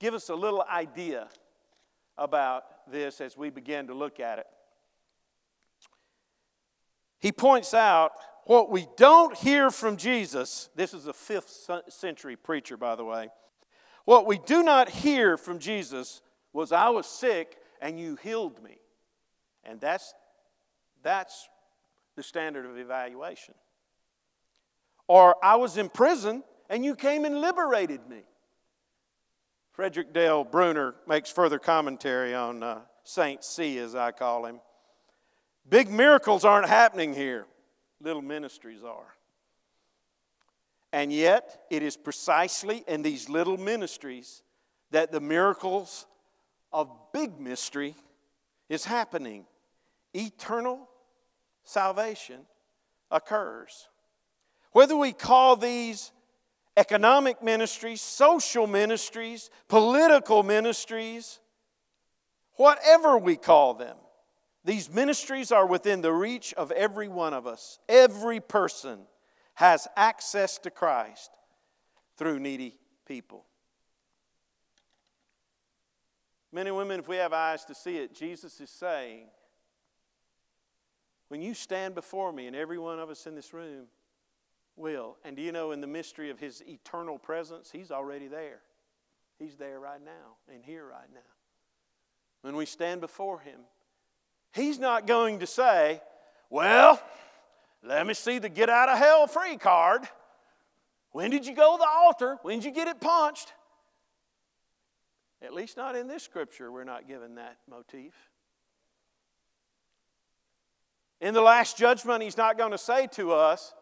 give 0.00 0.14
us 0.14 0.30
a 0.30 0.34
little 0.34 0.64
idea 0.68 1.28
about 2.18 2.64
this 2.90 3.20
as 3.20 3.36
we 3.36 3.50
begin 3.50 3.86
to 3.86 3.94
look 3.94 4.18
at 4.18 4.40
it. 4.40 4.46
He 7.20 7.30
points 7.30 7.74
out 7.74 8.12
what 8.46 8.70
we 8.70 8.86
don't 8.96 9.36
hear 9.36 9.70
from 9.70 9.96
Jesus. 9.96 10.70
This 10.74 10.94
is 10.94 11.06
a 11.06 11.12
fifth 11.12 11.68
century 11.88 12.34
preacher, 12.34 12.76
by 12.76 12.96
the 12.96 13.04
way. 13.04 13.28
What 14.06 14.26
we 14.26 14.38
do 14.38 14.62
not 14.62 14.88
hear 14.88 15.36
from 15.36 15.58
Jesus 15.58 16.22
was, 16.52 16.72
I 16.72 16.88
was 16.88 17.06
sick 17.06 17.58
and 17.80 18.00
you 18.00 18.16
healed 18.16 18.62
me. 18.62 18.78
And 19.62 19.80
that's, 19.80 20.14
that's 21.02 21.48
the 22.16 22.22
standard 22.22 22.64
of 22.64 22.78
evaluation. 22.78 23.54
Or 25.06 25.36
I 25.42 25.56
was 25.56 25.76
in 25.76 25.90
prison 25.90 26.42
and 26.70 26.84
you 26.84 26.96
came 26.96 27.24
and 27.24 27.40
liberated 27.40 28.08
me. 28.08 28.22
Frederick 29.72 30.12
Dale 30.12 30.44
Bruner 30.44 30.94
makes 31.06 31.30
further 31.30 31.58
commentary 31.58 32.34
on 32.34 32.62
uh, 32.62 32.80
Saint 33.04 33.44
C, 33.44 33.78
as 33.78 33.94
I 33.94 34.10
call 34.10 34.44
him. 34.44 34.60
Big 35.68 35.88
miracles 35.90 36.44
aren't 36.44 36.68
happening 36.68 37.14
here, 37.14 37.46
little 38.00 38.22
ministries 38.22 38.82
are. 38.82 39.14
And 40.92 41.12
yet, 41.12 41.62
it 41.70 41.82
is 41.82 41.96
precisely 41.96 42.82
in 42.88 43.02
these 43.02 43.28
little 43.28 43.56
ministries 43.56 44.42
that 44.90 45.12
the 45.12 45.20
miracles 45.20 46.06
of 46.72 46.90
big 47.12 47.38
mystery 47.38 47.94
is 48.68 48.84
happening. 48.84 49.46
Eternal 50.12 50.88
salvation 51.62 52.40
occurs. 53.10 53.88
Whether 54.72 54.96
we 54.96 55.12
call 55.12 55.54
these 55.54 56.10
economic 56.80 57.42
ministries, 57.42 58.00
social 58.00 58.66
ministries, 58.66 59.50
political 59.68 60.42
ministries, 60.42 61.38
whatever 62.54 63.18
we 63.18 63.36
call 63.36 63.74
them, 63.74 63.96
these 64.64 64.90
ministries 64.90 65.52
are 65.52 65.66
within 65.66 66.00
the 66.00 66.12
reach 66.12 66.54
of 66.54 66.70
every 66.72 67.06
one 67.06 67.34
of 67.34 67.46
us. 67.46 67.78
Every 67.86 68.40
person 68.40 69.00
has 69.54 69.86
access 69.94 70.56
to 70.60 70.70
Christ 70.70 71.30
through 72.16 72.38
needy 72.38 72.76
people. 73.06 73.44
Men 76.50 76.66
and 76.66 76.76
women, 76.76 76.98
if 76.98 77.08
we 77.08 77.16
have 77.16 77.34
eyes 77.34 77.64
to 77.66 77.74
see 77.74 77.98
it, 77.98 78.14
Jesus 78.14 78.58
is 78.58 78.70
saying, 78.70 79.26
when 81.28 81.42
you 81.42 81.52
stand 81.52 81.94
before 81.94 82.32
me, 82.32 82.46
and 82.46 82.56
every 82.56 82.78
one 82.78 82.98
of 82.98 83.10
us 83.10 83.26
in 83.26 83.34
this 83.34 83.52
room 83.52 83.84
will, 84.80 85.16
and 85.24 85.36
do 85.36 85.42
you 85.42 85.52
know 85.52 85.72
in 85.72 85.80
the 85.80 85.86
mystery 85.86 86.30
of 86.30 86.38
his 86.38 86.62
eternal 86.66 87.18
presence, 87.18 87.70
he's 87.70 87.90
already 87.90 88.26
there. 88.26 88.60
He's 89.38 89.56
there 89.56 89.78
right 89.78 90.04
now 90.04 90.36
and 90.52 90.64
here 90.64 90.84
right 90.84 91.08
now. 91.12 91.20
When 92.42 92.56
we 92.56 92.66
stand 92.66 93.00
before 93.00 93.40
him, 93.40 93.60
he's 94.52 94.78
not 94.78 95.06
going 95.06 95.40
to 95.40 95.46
say, 95.46 96.00
Well, 96.48 97.00
let 97.82 98.06
me 98.06 98.14
see 98.14 98.38
the 98.38 98.48
get 98.48 98.68
out 98.68 98.88
of 98.88 98.98
hell 98.98 99.26
free 99.26 99.56
card. 99.56 100.02
When 101.12 101.30
did 101.30 101.46
you 101.46 101.54
go 101.54 101.76
to 101.76 101.78
the 101.78 101.88
altar? 101.88 102.38
When 102.42 102.58
did 102.58 102.64
you 102.64 102.70
get 102.72 102.88
it 102.88 103.00
punched? 103.00 103.52
At 105.42 105.54
least 105.54 105.76
not 105.76 105.96
in 105.96 106.06
this 106.06 106.22
scripture, 106.22 106.70
we're 106.70 106.84
not 106.84 107.08
given 107.08 107.36
that 107.36 107.56
motif. 107.68 108.12
In 111.20 111.34
the 111.34 111.40
last 111.40 111.76
judgment, 111.76 112.22
he's 112.22 112.36
not 112.36 112.56
going 112.56 112.72
to 112.72 112.78
say 112.78 113.06
to 113.12 113.32
us, 113.32 113.74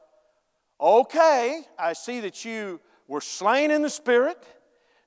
Okay, 0.80 1.62
I 1.78 1.92
see 1.92 2.20
that 2.20 2.44
you 2.44 2.80
were 3.08 3.20
slain 3.20 3.70
in 3.70 3.82
the 3.82 3.90
Spirit, 3.90 4.42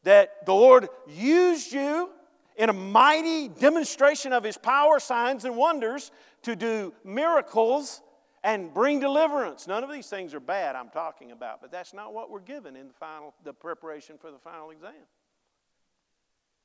that 0.03 0.45
the 0.45 0.53
Lord 0.53 0.89
used 1.07 1.71
you 1.71 2.09
in 2.57 2.69
a 2.69 2.73
mighty 2.73 3.47
demonstration 3.47 4.33
of 4.33 4.43
his 4.43 4.57
power, 4.57 4.99
signs, 4.99 5.45
and 5.45 5.55
wonders 5.55 6.11
to 6.43 6.55
do 6.55 6.93
miracles 7.03 8.01
and 8.43 8.73
bring 8.73 8.99
deliverance. 8.99 9.67
None 9.67 9.83
of 9.83 9.91
these 9.91 10.07
things 10.07 10.33
are 10.33 10.39
bad, 10.39 10.75
I'm 10.75 10.89
talking 10.89 11.31
about, 11.31 11.61
but 11.61 11.71
that's 11.71 11.93
not 11.93 12.13
what 12.13 12.29
we're 12.29 12.39
given 12.39 12.75
in 12.75 12.87
the 12.87 12.93
final 12.93 13.33
the 13.43 13.53
preparation 13.53 14.17
for 14.17 14.31
the 14.31 14.39
final 14.39 14.71
exam. 14.71 14.93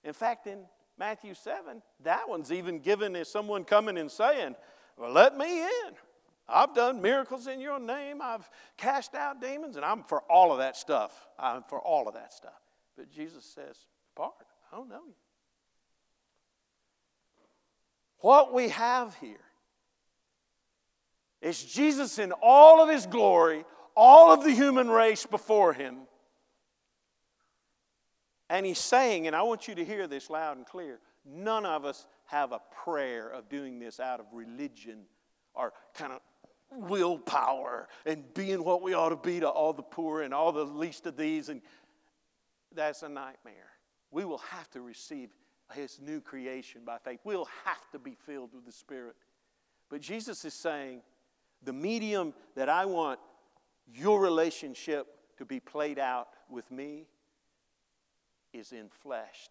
In 0.03 0.13
fact, 0.13 0.47
in 0.47 0.61
Matthew 0.99 1.35
7, 1.35 1.83
that 2.03 2.29
one's 2.29 2.51
even 2.51 2.79
given 2.81 3.15
as 3.15 3.29
someone 3.29 3.65
coming 3.65 3.99
and 3.99 4.11
saying, 4.11 4.57
Well, 4.97 5.13
let 5.13 5.37
me 5.37 5.63
in. 5.63 5.95
I've 6.49 6.75
done 6.75 7.03
miracles 7.03 7.47
in 7.47 7.61
your 7.61 7.81
name. 7.81 8.21
I've 8.23 8.49
cast 8.77 9.15
out 9.15 9.41
demons, 9.41 9.77
and 9.77 9.85
I'm 9.85 10.05
for 10.05 10.21
all 10.31 10.53
of 10.53 10.59
that 10.59 10.77
stuff. 10.77 11.27
I'm 11.39 11.65
for 11.65 11.81
all 11.81 12.07
of 12.09 12.15
that 12.15 12.33
stuff. 12.33 12.61
But 12.97 13.11
Jesus 13.11 13.45
says, 13.45 13.77
Part, 14.15 14.35
I 14.73 14.77
don't 14.77 14.89
know 14.89 15.03
you. 15.07 15.15
What 18.21 18.55
we 18.55 18.69
have 18.71 19.15
here 19.17 19.37
is 21.43 21.63
Jesus 21.63 22.19
in 22.19 22.33
all 22.43 22.83
of 22.83 22.89
his 22.89 23.07
glory, 23.07 23.65
all 23.95 24.33
of 24.33 24.43
the 24.43 24.51
human 24.51 24.89
race 24.89 25.27
before 25.27 25.73
him, 25.73 25.97
and 28.49 28.65
he's 28.65 28.79
saying, 28.79 29.27
and 29.27 29.35
I 29.35 29.43
want 29.43 29.67
you 29.67 29.75
to 29.75 29.85
hear 29.85 30.07
this 30.07 30.31
loud 30.31 30.57
and 30.57 30.67
clear 30.67 31.01
none 31.25 31.67
of 31.67 31.85
us 31.85 32.07
have 32.27 32.53
a 32.53 32.61
prayer 32.85 33.29
of 33.29 33.49
doing 33.49 33.79
this 33.79 33.99
out 33.99 34.21
of 34.21 34.27
religion 34.33 35.01
or 35.55 35.73
kind 35.95 36.13
of 36.13 36.21
willpower 36.71 37.89
and 38.05 38.25
being 38.35 38.65
what 38.65 38.83
we 38.83 38.95
ought 38.95 39.11
to 39.11 39.17
be 39.17 39.41
to 39.41 39.49
all 39.49 39.73
the 39.73 39.83
poor 39.83 40.23
and 40.23 40.35
all 40.35 40.53
the 40.53 40.65
least 40.65 41.07
of 41.07 41.17
these. 41.17 41.49
And 41.49 41.63
that's 42.75 43.03
a 43.03 43.09
nightmare. 43.09 43.71
We 44.11 44.25
will 44.25 44.39
have 44.39 44.71
to 44.71 44.81
receive 44.81 45.31
his 45.73 45.99
new 46.01 46.21
creation 46.21 46.83
by 46.85 46.99
faith. 46.99 47.21
We'll 47.25 47.49
have 47.65 47.91
to 47.93 47.99
be 47.99 48.17
filled 48.27 48.53
with 48.55 48.65
the 48.65 48.73
Spirit. 48.73 49.17
But 49.89 50.01
Jesus 50.01 50.45
is 50.45 50.55
saying, 50.55 51.03
the 51.63 51.73
medium 51.73 52.35
that 52.55 52.69
I 52.69 52.85
want 52.85 53.19
your 53.93 54.21
relationship 54.21 55.07
to 55.39 55.45
be 55.45 55.61
played 55.61 55.99
out 55.99 56.29
with 56.49 56.71
me 56.71 57.07
is 58.53 58.73
infleshed. 58.73 59.51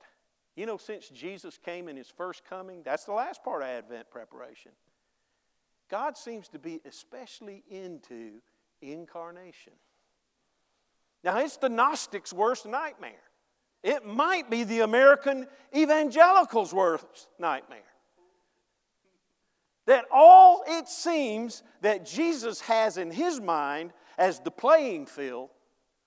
You 0.56 0.66
know, 0.66 0.78
since 0.78 1.10
Jesus 1.10 1.58
came 1.58 1.90
in 1.90 1.98
his 1.98 2.10
first 2.10 2.44
coming, 2.50 2.82
that's 2.84 3.04
the 3.04 3.14
last 3.14 3.44
part 3.44 3.62
of 3.62 3.68
Advent 3.68 4.10
preparation. 4.10 4.72
God 5.90 6.18
seems 6.18 6.48
to 6.50 6.60
be 6.60 6.82
especially 6.86 7.64
into 7.70 8.42
incarnation. 8.82 9.74
Now, 11.24 11.40
it's 11.40 11.58
the 11.58 11.70
Gnostics' 11.70 12.34
worst 12.34 12.66
nightmare. 12.66 13.14
It 13.84 14.06
might 14.06 14.50
be 14.50 14.64
the 14.64 14.82
American 14.82 15.48
evangelicals' 15.76 16.74
worst 16.74 17.28
nightmare. 17.40 17.80
That 19.88 20.06
all 20.12 20.64
it 20.68 20.88
seems 20.88 21.62
that 21.82 22.06
Jesus 22.06 22.62
has 22.62 22.98
in 22.98 23.12
his 23.12 23.40
mind 23.40 23.94
as 24.18 24.40
the 24.40 24.52
playing 24.52 25.06
field 25.06 25.50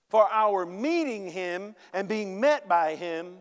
for 0.09 0.27
our 0.31 0.65
meeting 0.65 1.29
Him 1.29 1.75
and 1.93 2.07
being 2.07 2.39
met 2.39 2.67
by 2.67 2.95
Him 2.95 3.37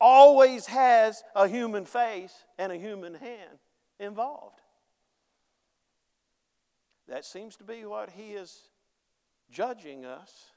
always 0.00 0.66
has 0.66 1.22
a 1.34 1.46
human 1.46 1.84
face 1.84 2.34
and 2.58 2.72
a 2.72 2.76
human 2.76 3.14
hand 3.14 3.58
involved. 4.00 4.60
That 7.08 7.24
seems 7.24 7.56
to 7.56 7.64
be 7.64 7.84
what 7.84 8.10
he 8.10 8.32
is 8.32 8.68
judging 9.50 10.04
us 10.04 10.50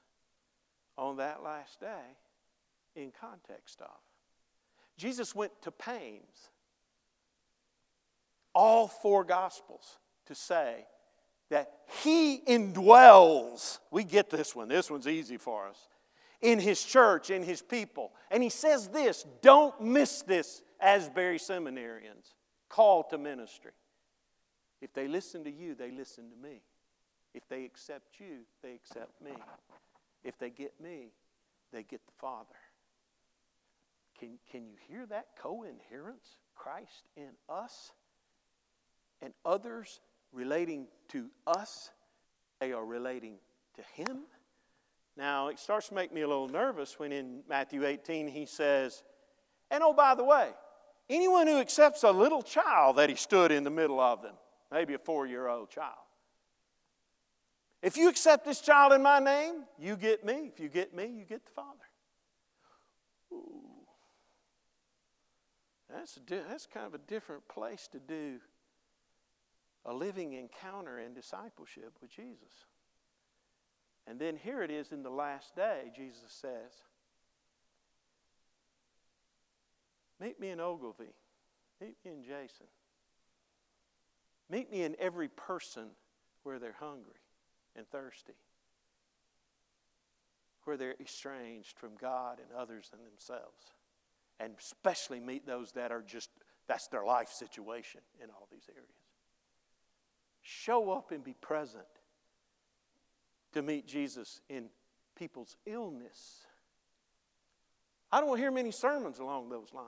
on 0.97 1.17
that 1.17 1.43
last 1.43 1.79
day 1.79 2.17
in 2.95 3.11
context 3.11 3.81
of. 3.81 3.97
Jesus 4.97 5.33
went 5.33 5.51
to 5.61 5.71
pains, 5.71 6.49
all 8.53 8.87
four 8.87 9.23
Gospels, 9.23 9.99
to 10.25 10.35
say 10.35 10.85
that 11.49 11.71
He 12.03 12.41
indwells. 12.47 13.79
We 13.91 14.03
get 14.03 14.29
this 14.29 14.55
one, 14.55 14.67
this 14.67 14.91
one's 14.91 15.07
easy 15.07 15.37
for 15.37 15.67
us. 15.67 15.77
In 16.41 16.59
His 16.59 16.83
church, 16.83 17.29
in 17.29 17.43
His 17.43 17.61
people. 17.61 18.11
And 18.29 18.43
He 18.43 18.49
says 18.49 18.89
this 18.89 19.25
don't 19.41 19.79
miss 19.81 20.21
this, 20.21 20.61
Asbury 20.81 21.39
seminarians, 21.39 22.33
call 22.67 23.03
to 23.03 23.17
ministry. 23.17 23.71
If 24.81 24.93
they 24.93 25.07
listen 25.07 25.43
to 25.43 25.51
you, 25.51 25.75
they 25.75 25.91
listen 25.91 26.29
to 26.29 26.35
me. 26.35 26.61
If 27.33 27.47
they 27.47 27.65
accept 27.65 28.19
you, 28.19 28.39
they 28.63 28.73
accept 28.73 29.21
me. 29.21 29.31
If 30.23 30.37
they 30.39 30.49
get 30.49 30.73
me, 30.81 31.11
they 31.71 31.83
get 31.83 32.05
the 32.05 32.13
Father. 32.19 32.55
Can, 34.19 34.39
can 34.51 34.65
you 34.65 34.75
hear 34.87 35.05
that 35.07 35.27
co-inherence? 35.41 36.37
Christ 36.55 37.07
in 37.15 37.29
us 37.47 37.91
and 39.21 39.33
others 39.45 40.01
relating 40.33 40.87
to 41.09 41.29
us, 41.47 41.89
they 42.59 42.73
are 42.73 42.85
relating 42.85 43.35
to 43.75 43.81
Him. 43.93 44.23
Now, 45.15 45.47
it 45.47 45.59
starts 45.59 45.89
to 45.89 45.95
make 45.95 46.13
me 46.13 46.21
a 46.21 46.27
little 46.27 46.49
nervous 46.49 46.99
when 46.99 47.11
in 47.11 47.41
Matthew 47.47 47.85
18 47.85 48.27
he 48.27 48.45
says, 48.45 49.03
and 49.71 49.83
oh, 49.83 49.93
by 49.93 50.15
the 50.15 50.23
way, 50.23 50.51
anyone 51.09 51.47
who 51.47 51.59
accepts 51.59 52.03
a 52.03 52.11
little 52.11 52.41
child 52.41 52.97
that 52.97 53.09
he 53.09 53.15
stood 53.15 53.51
in 53.51 53.63
the 53.63 53.69
middle 53.69 53.99
of 53.99 54.21
them, 54.21 54.35
maybe 54.71 54.93
a 54.93 54.99
four 54.99 55.25
year 55.25 55.47
old 55.47 55.69
child, 55.69 55.95
if 57.81 57.95
you 57.95 58.09
accept 58.09 58.45
this 58.45 58.59
child 58.59 58.91
in 58.93 59.01
my 59.01 59.19
name, 59.19 59.63
you 59.77 59.95
get 59.95 60.25
me. 60.25 60.51
If 60.53 60.59
you 60.59 60.67
get 60.67 60.93
me, 60.93 61.05
you 61.05 61.23
get 61.23 61.45
the 61.45 61.51
Father. 61.51 61.77
Ooh. 63.31 63.61
That's, 65.89 66.17
a, 66.17 66.35
that's 66.49 66.67
kind 66.67 66.85
of 66.85 66.93
a 66.93 66.99
different 66.99 67.47
place 67.47 67.87
to 67.93 67.99
do 67.99 68.39
a 69.85 69.93
living 69.93 70.33
encounter 70.33 70.99
and 70.99 71.15
discipleship 71.15 71.93
with 72.01 72.11
Jesus. 72.11 72.65
And 74.05 74.19
then 74.19 74.35
here 74.35 74.61
it 74.61 74.71
is 74.71 74.91
in 74.91 75.03
the 75.03 75.09
last 75.09 75.55
day, 75.55 75.91
Jesus 75.95 76.31
says, 76.31 76.83
Meet 80.19 80.39
me 80.39 80.49
in 80.49 80.59
Ogilvie. 80.59 81.15
Meet 81.79 81.95
me 82.03 82.11
in 82.11 82.23
Jason. 82.23 82.65
Meet 84.49 84.71
me 84.71 84.83
in 84.83 84.95
every 84.99 85.27
person 85.27 85.89
where 86.43 86.59
they're 86.59 86.75
hungry 86.79 87.21
and 87.75 87.87
thirsty, 87.87 88.33
where 90.63 90.77
they're 90.77 90.95
estranged 90.99 91.77
from 91.77 91.91
God 91.99 92.39
and 92.39 92.47
others 92.57 92.89
and 92.91 93.01
themselves. 93.05 93.73
And 94.39 94.53
especially 94.59 95.19
meet 95.19 95.45
those 95.45 95.73
that 95.73 95.91
are 95.91 96.01
just, 96.01 96.29
that's 96.67 96.87
their 96.87 97.03
life 97.03 97.29
situation 97.29 98.01
in 98.23 98.29
all 98.29 98.47
these 98.51 98.67
areas. 98.69 98.89
Show 100.41 100.91
up 100.91 101.11
and 101.11 101.23
be 101.23 101.33
present 101.33 101.83
to 103.53 103.61
meet 103.61 103.85
Jesus 103.85 104.41
in 104.49 104.69
people's 105.15 105.57
illness. 105.65 106.45
I 108.11 108.21
don't 108.21 108.37
hear 108.37 108.51
many 108.51 108.71
sermons 108.71 109.19
along 109.19 109.49
those 109.49 109.73
lines. 109.73 109.87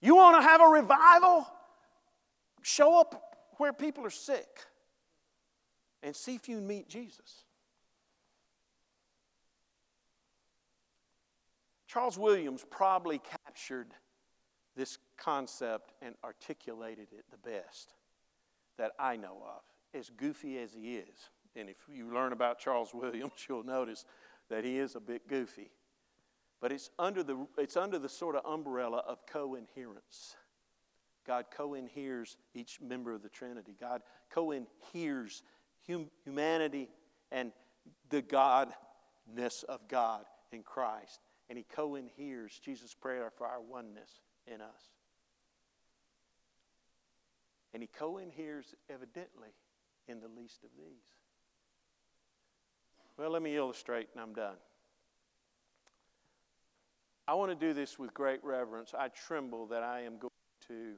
You 0.00 0.16
want 0.16 0.42
to 0.42 0.48
have 0.48 0.60
a 0.60 0.68
revival? 0.68 1.46
Show 2.64 2.98
up 2.98 3.36
where 3.58 3.74
people 3.74 4.06
are 4.06 4.10
sick 4.10 4.48
and 6.02 6.16
see 6.16 6.34
if 6.34 6.48
you 6.48 6.62
meet 6.62 6.88
Jesus. 6.88 7.44
Charles 11.86 12.16
Williams 12.16 12.64
probably 12.70 13.18
captured 13.18 13.88
this 14.76 14.96
concept 15.18 15.92
and 16.00 16.14
articulated 16.24 17.08
it 17.12 17.26
the 17.30 17.36
best 17.36 17.92
that 18.78 18.92
I 18.98 19.16
know 19.16 19.42
of, 19.44 19.62
as 19.92 20.08
goofy 20.08 20.58
as 20.58 20.72
he 20.72 20.96
is. 20.96 21.28
And 21.54 21.68
if 21.68 21.76
you 21.86 22.14
learn 22.14 22.32
about 22.32 22.58
Charles 22.58 22.94
Williams, 22.94 23.32
you'll 23.48 23.62
notice 23.62 24.06
that 24.48 24.64
he 24.64 24.78
is 24.78 24.96
a 24.96 25.00
bit 25.00 25.28
goofy. 25.28 25.70
But 26.62 26.72
it's 26.72 26.88
under 26.98 27.22
the, 27.22 27.46
it's 27.58 27.76
under 27.76 27.98
the 27.98 28.08
sort 28.08 28.36
of 28.36 28.46
umbrella 28.46 29.02
of 29.06 29.18
co 29.30 29.54
inherence. 29.54 30.36
God 31.26 31.46
co 31.54 31.74
inheres 31.74 32.36
each 32.54 32.80
member 32.80 33.12
of 33.12 33.22
the 33.22 33.28
Trinity. 33.28 33.74
God 33.78 34.02
co 34.30 34.52
inheres 34.52 35.42
hum- 35.88 36.10
humanity 36.24 36.88
and 37.32 37.52
the 38.10 38.22
Godness 38.22 39.64
of 39.68 39.86
God 39.88 40.24
in 40.52 40.62
Christ. 40.62 41.20
And 41.48 41.58
He 41.58 41.64
co 41.64 41.94
inheres 41.94 42.58
Jesus' 42.64 42.94
prayer 42.94 43.30
for 43.36 43.46
our 43.46 43.60
oneness 43.60 44.10
in 44.46 44.60
us. 44.60 44.90
And 47.72 47.82
He 47.82 47.88
co 47.88 48.18
inheres, 48.18 48.74
evidently, 48.88 49.50
in 50.08 50.20
the 50.20 50.28
least 50.28 50.64
of 50.64 50.70
these. 50.76 51.04
Well, 53.16 53.30
let 53.30 53.42
me 53.42 53.56
illustrate 53.56 54.08
and 54.12 54.22
I'm 54.22 54.34
done. 54.34 54.56
I 57.26 57.34
want 57.34 57.58
to 57.58 57.66
do 57.66 57.72
this 57.72 57.98
with 57.98 58.12
great 58.12 58.44
reverence. 58.44 58.92
I 58.96 59.08
tremble 59.08 59.66
that 59.68 59.82
I 59.82 60.00
am 60.02 60.18
going 60.18 60.30
to 60.68 60.94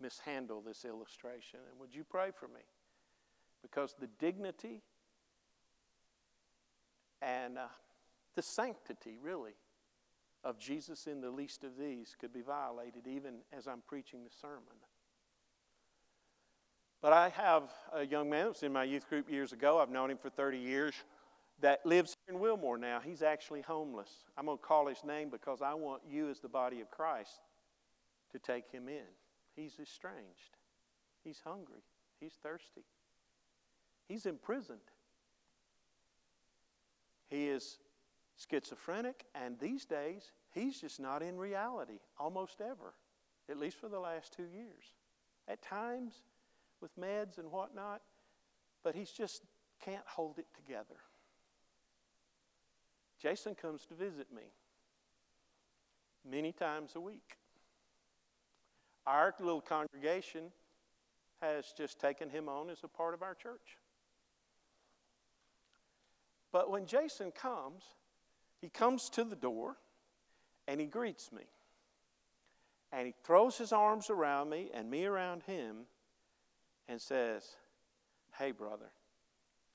mishandle 0.00 0.60
this 0.60 0.84
illustration. 0.84 1.60
And 1.70 1.78
would 1.80 1.94
you 1.94 2.04
pray 2.04 2.30
for 2.38 2.48
me? 2.48 2.60
because 3.62 3.94
the 3.98 4.08
dignity 4.18 4.82
and 7.20 7.58
uh, 7.58 7.66
the 8.34 8.42
sanctity, 8.42 9.18
really, 9.22 9.54
of 10.44 10.58
Jesus 10.58 11.06
in 11.06 11.20
the 11.20 11.30
least 11.30 11.64
of 11.64 11.76
these 11.78 12.14
could 12.20 12.32
be 12.32 12.42
violated 12.42 13.06
even 13.06 13.38
as 13.56 13.66
I'm 13.66 13.82
preaching 13.86 14.24
the 14.24 14.30
sermon. 14.40 14.62
But 17.00 17.12
I 17.12 17.28
have 17.30 17.64
a 17.92 18.04
young 18.04 18.30
man 18.30 18.44
that 18.44 18.48
was 18.50 18.62
in 18.62 18.72
my 18.72 18.84
youth 18.84 19.08
group 19.08 19.30
years 19.30 19.52
ago. 19.52 19.80
I've 19.80 19.90
known 19.90 20.10
him 20.10 20.18
for 20.18 20.30
30 20.30 20.58
years 20.58 20.94
that 21.60 21.84
lives 21.84 22.16
here 22.26 22.34
in 22.34 22.40
Wilmore 22.40 22.78
now. 22.78 23.00
He's 23.00 23.22
actually 23.22 23.62
homeless. 23.62 24.10
I'm 24.36 24.46
going 24.46 24.58
to 24.58 24.64
call 24.64 24.86
his 24.86 25.04
name 25.04 25.28
because 25.28 25.60
I 25.60 25.74
want 25.74 26.02
you, 26.08 26.28
as 26.28 26.40
the 26.40 26.48
body 26.48 26.80
of 26.80 26.90
Christ, 26.90 27.40
to 28.32 28.38
take 28.38 28.70
him 28.70 28.88
in. 28.88 29.06
He's 29.58 29.80
estranged, 29.80 30.56
he's 31.24 31.40
hungry, 31.44 31.82
he's 32.20 32.34
thirsty. 32.40 32.84
He's 34.06 34.24
imprisoned. 34.24 34.78
He 37.28 37.48
is 37.48 37.78
schizophrenic, 38.36 39.24
and 39.34 39.58
these 39.58 39.84
days, 39.84 40.30
he's 40.54 40.80
just 40.80 41.00
not 41.00 41.22
in 41.22 41.36
reality 41.36 41.98
almost 42.20 42.60
ever, 42.60 42.94
at 43.50 43.58
least 43.58 43.78
for 43.80 43.88
the 43.88 43.98
last 43.98 44.32
two 44.32 44.44
years. 44.44 44.94
At 45.48 45.60
times, 45.60 46.22
with 46.80 46.96
meds 46.96 47.38
and 47.38 47.50
whatnot, 47.50 48.00
but 48.84 48.94
he's 48.94 49.10
just 49.10 49.42
can't 49.84 50.06
hold 50.06 50.38
it 50.38 50.46
together. 50.54 51.00
Jason 53.20 53.56
comes 53.56 53.84
to 53.86 53.94
visit 53.94 54.32
me 54.32 54.52
many 56.24 56.52
times 56.52 56.92
a 56.94 57.00
week. 57.00 57.38
Our 59.08 59.34
little 59.40 59.62
congregation 59.62 60.52
has 61.40 61.72
just 61.74 61.98
taken 61.98 62.28
him 62.28 62.46
on 62.46 62.68
as 62.68 62.84
a 62.84 62.88
part 62.88 63.14
of 63.14 63.22
our 63.22 63.34
church. 63.34 63.78
But 66.52 66.70
when 66.70 66.84
Jason 66.84 67.30
comes, 67.30 67.84
he 68.60 68.68
comes 68.68 69.08
to 69.10 69.24
the 69.24 69.34
door 69.34 69.76
and 70.66 70.78
he 70.78 70.86
greets 70.86 71.32
me. 71.32 71.44
And 72.92 73.06
he 73.06 73.14
throws 73.24 73.56
his 73.56 73.72
arms 73.72 74.10
around 74.10 74.50
me 74.50 74.68
and 74.74 74.90
me 74.90 75.06
around 75.06 75.42
him 75.44 75.86
and 76.86 77.00
says, 77.00 77.44
Hey, 78.38 78.50
brother, 78.50 78.90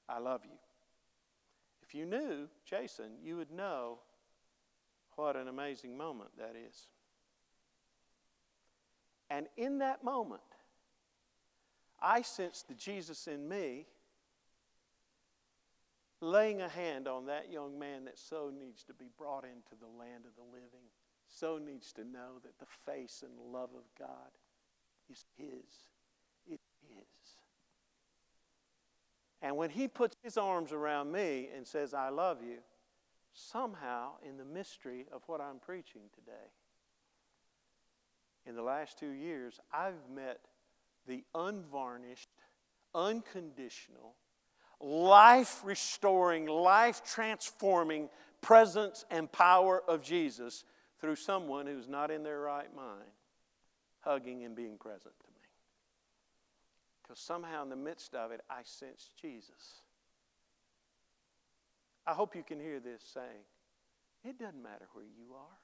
I 0.08 0.20
love 0.20 0.42
you. 0.46 0.60
If 1.82 1.96
you 1.96 2.06
knew 2.06 2.50
Jason, 2.66 3.14
you 3.24 3.38
would 3.38 3.52
know 3.52 3.98
what 5.16 5.36
an 5.36 5.48
amazing 5.48 5.98
moment 5.98 6.30
that 6.38 6.56
is. 6.56 6.88
And 9.30 9.48
in 9.58 9.80
that 9.80 10.04
moment, 10.04 10.42
I 12.02 12.22
sensed 12.22 12.68
the 12.68 12.74
Jesus 12.74 13.28
in 13.28 13.48
me 13.48 13.86
laying 16.24 16.62
a 16.62 16.70
hand 16.70 17.08
on 17.08 17.26
that 17.26 17.52
young 17.52 17.78
man 17.78 18.06
that 18.06 18.18
so 18.18 18.52
needs 18.58 18.84
to 18.84 18.94
be 18.94 19.06
brought 19.18 19.44
into 19.44 19.76
the 19.80 20.00
land 20.00 20.26
of 20.26 20.36
the 20.36 20.52
living, 20.52 20.88
so 21.28 21.58
needs 21.58 21.92
to 21.94 22.04
know 22.04 22.40
that 22.44 22.58
the 22.60 22.92
face 22.92 23.24
and 23.24 23.54
love 23.54 23.70
of 23.76 23.84
God 24.00 24.32
is 25.12 25.26
his. 25.38 25.90
It 26.48 26.62
is. 26.90 27.38
And 29.42 29.58
when 29.58 29.70
he 29.70 29.88
puts 29.90 30.16
his 30.24 30.38
arms 30.38 30.72
around 30.72 31.12
me 31.12 31.50
and 31.56 31.68
says, 31.68 31.94
I 31.94 32.10
love 32.10 32.38
you, 32.42 32.60
somehow, 33.34 34.12
in 34.28 34.38
the 34.38 34.46
mystery 34.46 35.06
of 35.12 35.22
what 35.28 35.42
I'm 35.42 35.60
preaching 35.60 36.04
today, 36.14 36.52
in 38.46 38.56
the 38.56 38.62
last 38.62 39.00
two 39.00 39.12
years, 39.12 39.60
I've 39.72 40.10
met 40.14 40.40
the 41.08 41.24
unvarnished, 41.34 42.30
unconditional, 42.94 44.16
life 44.80 45.62
restoring, 45.64 46.48
life 46.48 47.04
transforming 47.06 48.10
presence 48.42 49.06
and 49.10 49.32
power 49.32 49.82
of 49.88 50.04
Jesus 50.04 50.66
through 51.00 51.16
someone 51.16 51.66
who's 51.66 51.88
not 51.88 52.12
in 52.12 52.24
their 52.24 52.40
right 52.40 52.74
mind, 52.76 53.12
hugging 54.02 54.44
and 54.44 54.56
being 54.56 54.78
present 54.78 55.14
to 55.20 55.28
me. 55.28 55.48
Because 57.02 57.20
somehow 57.20 57.64
in 57.64 57.70
the 57.70 57.76
midst 57.76 58.14
of 58.14 58.32
it, 58.32 58.42
I 58.50 58.62
sense 58.64 59.10
Jesus. 59.22 59.82
I 62.06 62.14
hope 62.14 62.36
you 62.36 62.44
can 62.44 62.60
hear 62.60 62.80
this 62.80 63.02
saying, 63.14 63.46
it 64.26 64.40
doesn't 64.40 64.62
matter 64.62 64.88
where 64.94 65.06
you 65.06 65.34
are. 65.36 65.63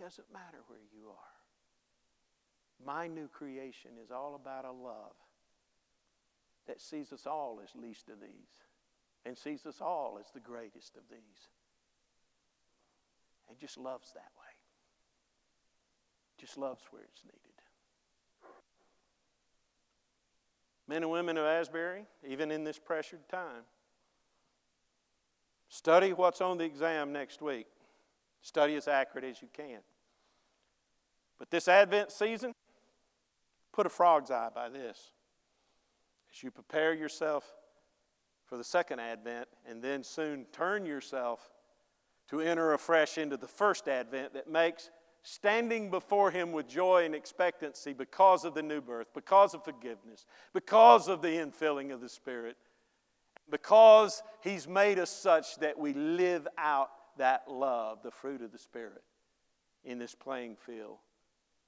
Doesn't 0.00 0.32
matter 0.32 0.58
where 0.68 0.78
you 0.96 1.08
are. 1.08 1.38
My 2.84 3.08
new 3.08 3.26
creation 3.26 3.92
is 4.02 4.10
all 4.10 4.36
about 4.36 4.64
a 4.64 4.70
love 4.70 5.16
that 6.68 6.80
sees 6.80 7.12
us 7.12 7.26
all 7.26 7.60
as 7.62 7.70
least 7.74 8.08
of 8.08 8.20
these 8.20 8.62
and 9.26 9.36
sees 9.36 9.66
us 9.66 9.80
all 9.80 10.18
as 10.20 10.30
the 10.32 10.40
greatest 10.40 10.96
of 10.96 11.02
these. 11.10 11.48
And 13.48 13.58
just 13.58 13.78
loves 13.78 14.12
that 14.12 14.30
way. 14.38 14.54
Just 16.38 16.56
loves 16.56 16.82
where 16.90 17.02
it's 17.02 17.24
needed. 17.24 17.38
Men 20.86 21.02
and 21.02 21.10
women 21.10 21.36
of 21.36 21.44
Asbury, 21.44 22.04
even 22.26 22.50
in 22.50 22.64
this 22.64 22.78
pressured 22.78 23.28
time, 23.28 23.64
study 25.68 26.12
what's 26.12 26.40
on 26.40 26.58
the 26.58 26.64
exam 26.64 27.12
next 27.12 27.42
week. 27.42 27.66
Study 28.40 28.76
as 28.76 28.88
accurate 28.88 29.24
as 29.24 29.42
you 29.42 29.48
can. 29.52 29.80
But 31.38 31.50
this 31.50 31.68
Advent 31.68 32.12
season, 32.12 32.54
put 33.72 33.86
a 33.86 33.90
frog's 33.90 34.30
eye 34.30 34.50
by 34.54 34.68
this. 34.68 35.12
As 36.32 36.42
you 36.42 36.50
prepare 36.50 36.92
yourself 36.94 37.44
for 38.44 38.56
the 38.56 38.64
second 38.64 39.00
Advent 39.00 39.48
and 39.68 39.82
then 39.82 40.02
soon 40.02 40.46
turn 40.52 40.84
yourself 40.84 41.50
to 42.28 42.40
enter 42.40 42.72
afresh 42.72 43.18
into 43.18 43.36
the 43.36 43.46
first 43.46 43.88
Advent 43.88 44.34
that 44.34 44.50
makes 44.50 44.90
standing 45.22 45.90
before 45.90 46.30
Him 46.30 46.52
with 46.52 46.68
joy 46.68 47.04
and 47.04 47.14
expectancy 47.14 47.92
because 47.92 48.44
of 48.44 48.54
the 48.54 48.62
new 48.62 48.80
birth, 48.80 49.08
because 49.14 49.54
of 49.54 49.64
forgiveness, 49.64 50.26
because 50.52 51.08
of 51.08 51.22
the 51.22 51.28
infilling 51.28 51.92
of 51.92 52.00
the 52.00 52.08
Spirit, 52.08 52.56
because 53.50 54.22
He's 54.42 54.66
made 54.66 54.98
us 54.98 55.10
such 55.10 55.56
that 55.56 55.78
we 55.78 55.92
live 55.92 56.46
out 56.56 56.90
that 57.18 57.44
love, 57.48 58.02
the 58.02 58.10
fruit 58.10 58.42
of 58.42 58.52
the 58.52 58.58
Spirit, 58.58 59.02
in 59.84 59.98
this 59.98 60.14
playing 60.14 60.56
field 60.56 60.98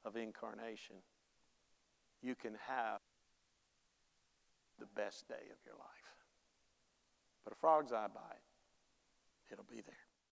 of 0.05 0.17
incarnation. 0.17 0.97
You 2.23 2.35
can 2.35 2.53
have 2.67 3.01
the 4.79 4.87
best 4.97 5.29
day 5.29 5.35
of 5.35 5.59
your 5.65 5.75
life. 5.75 5.87
But 7.45 7.53
a 7.53 7.57
frog's 7.57 7.93
eye 7.93 8.09
bite, 8.13 8.43
it'll 9.51 9.65
be 9.65 9.83
there. 9.83 10.00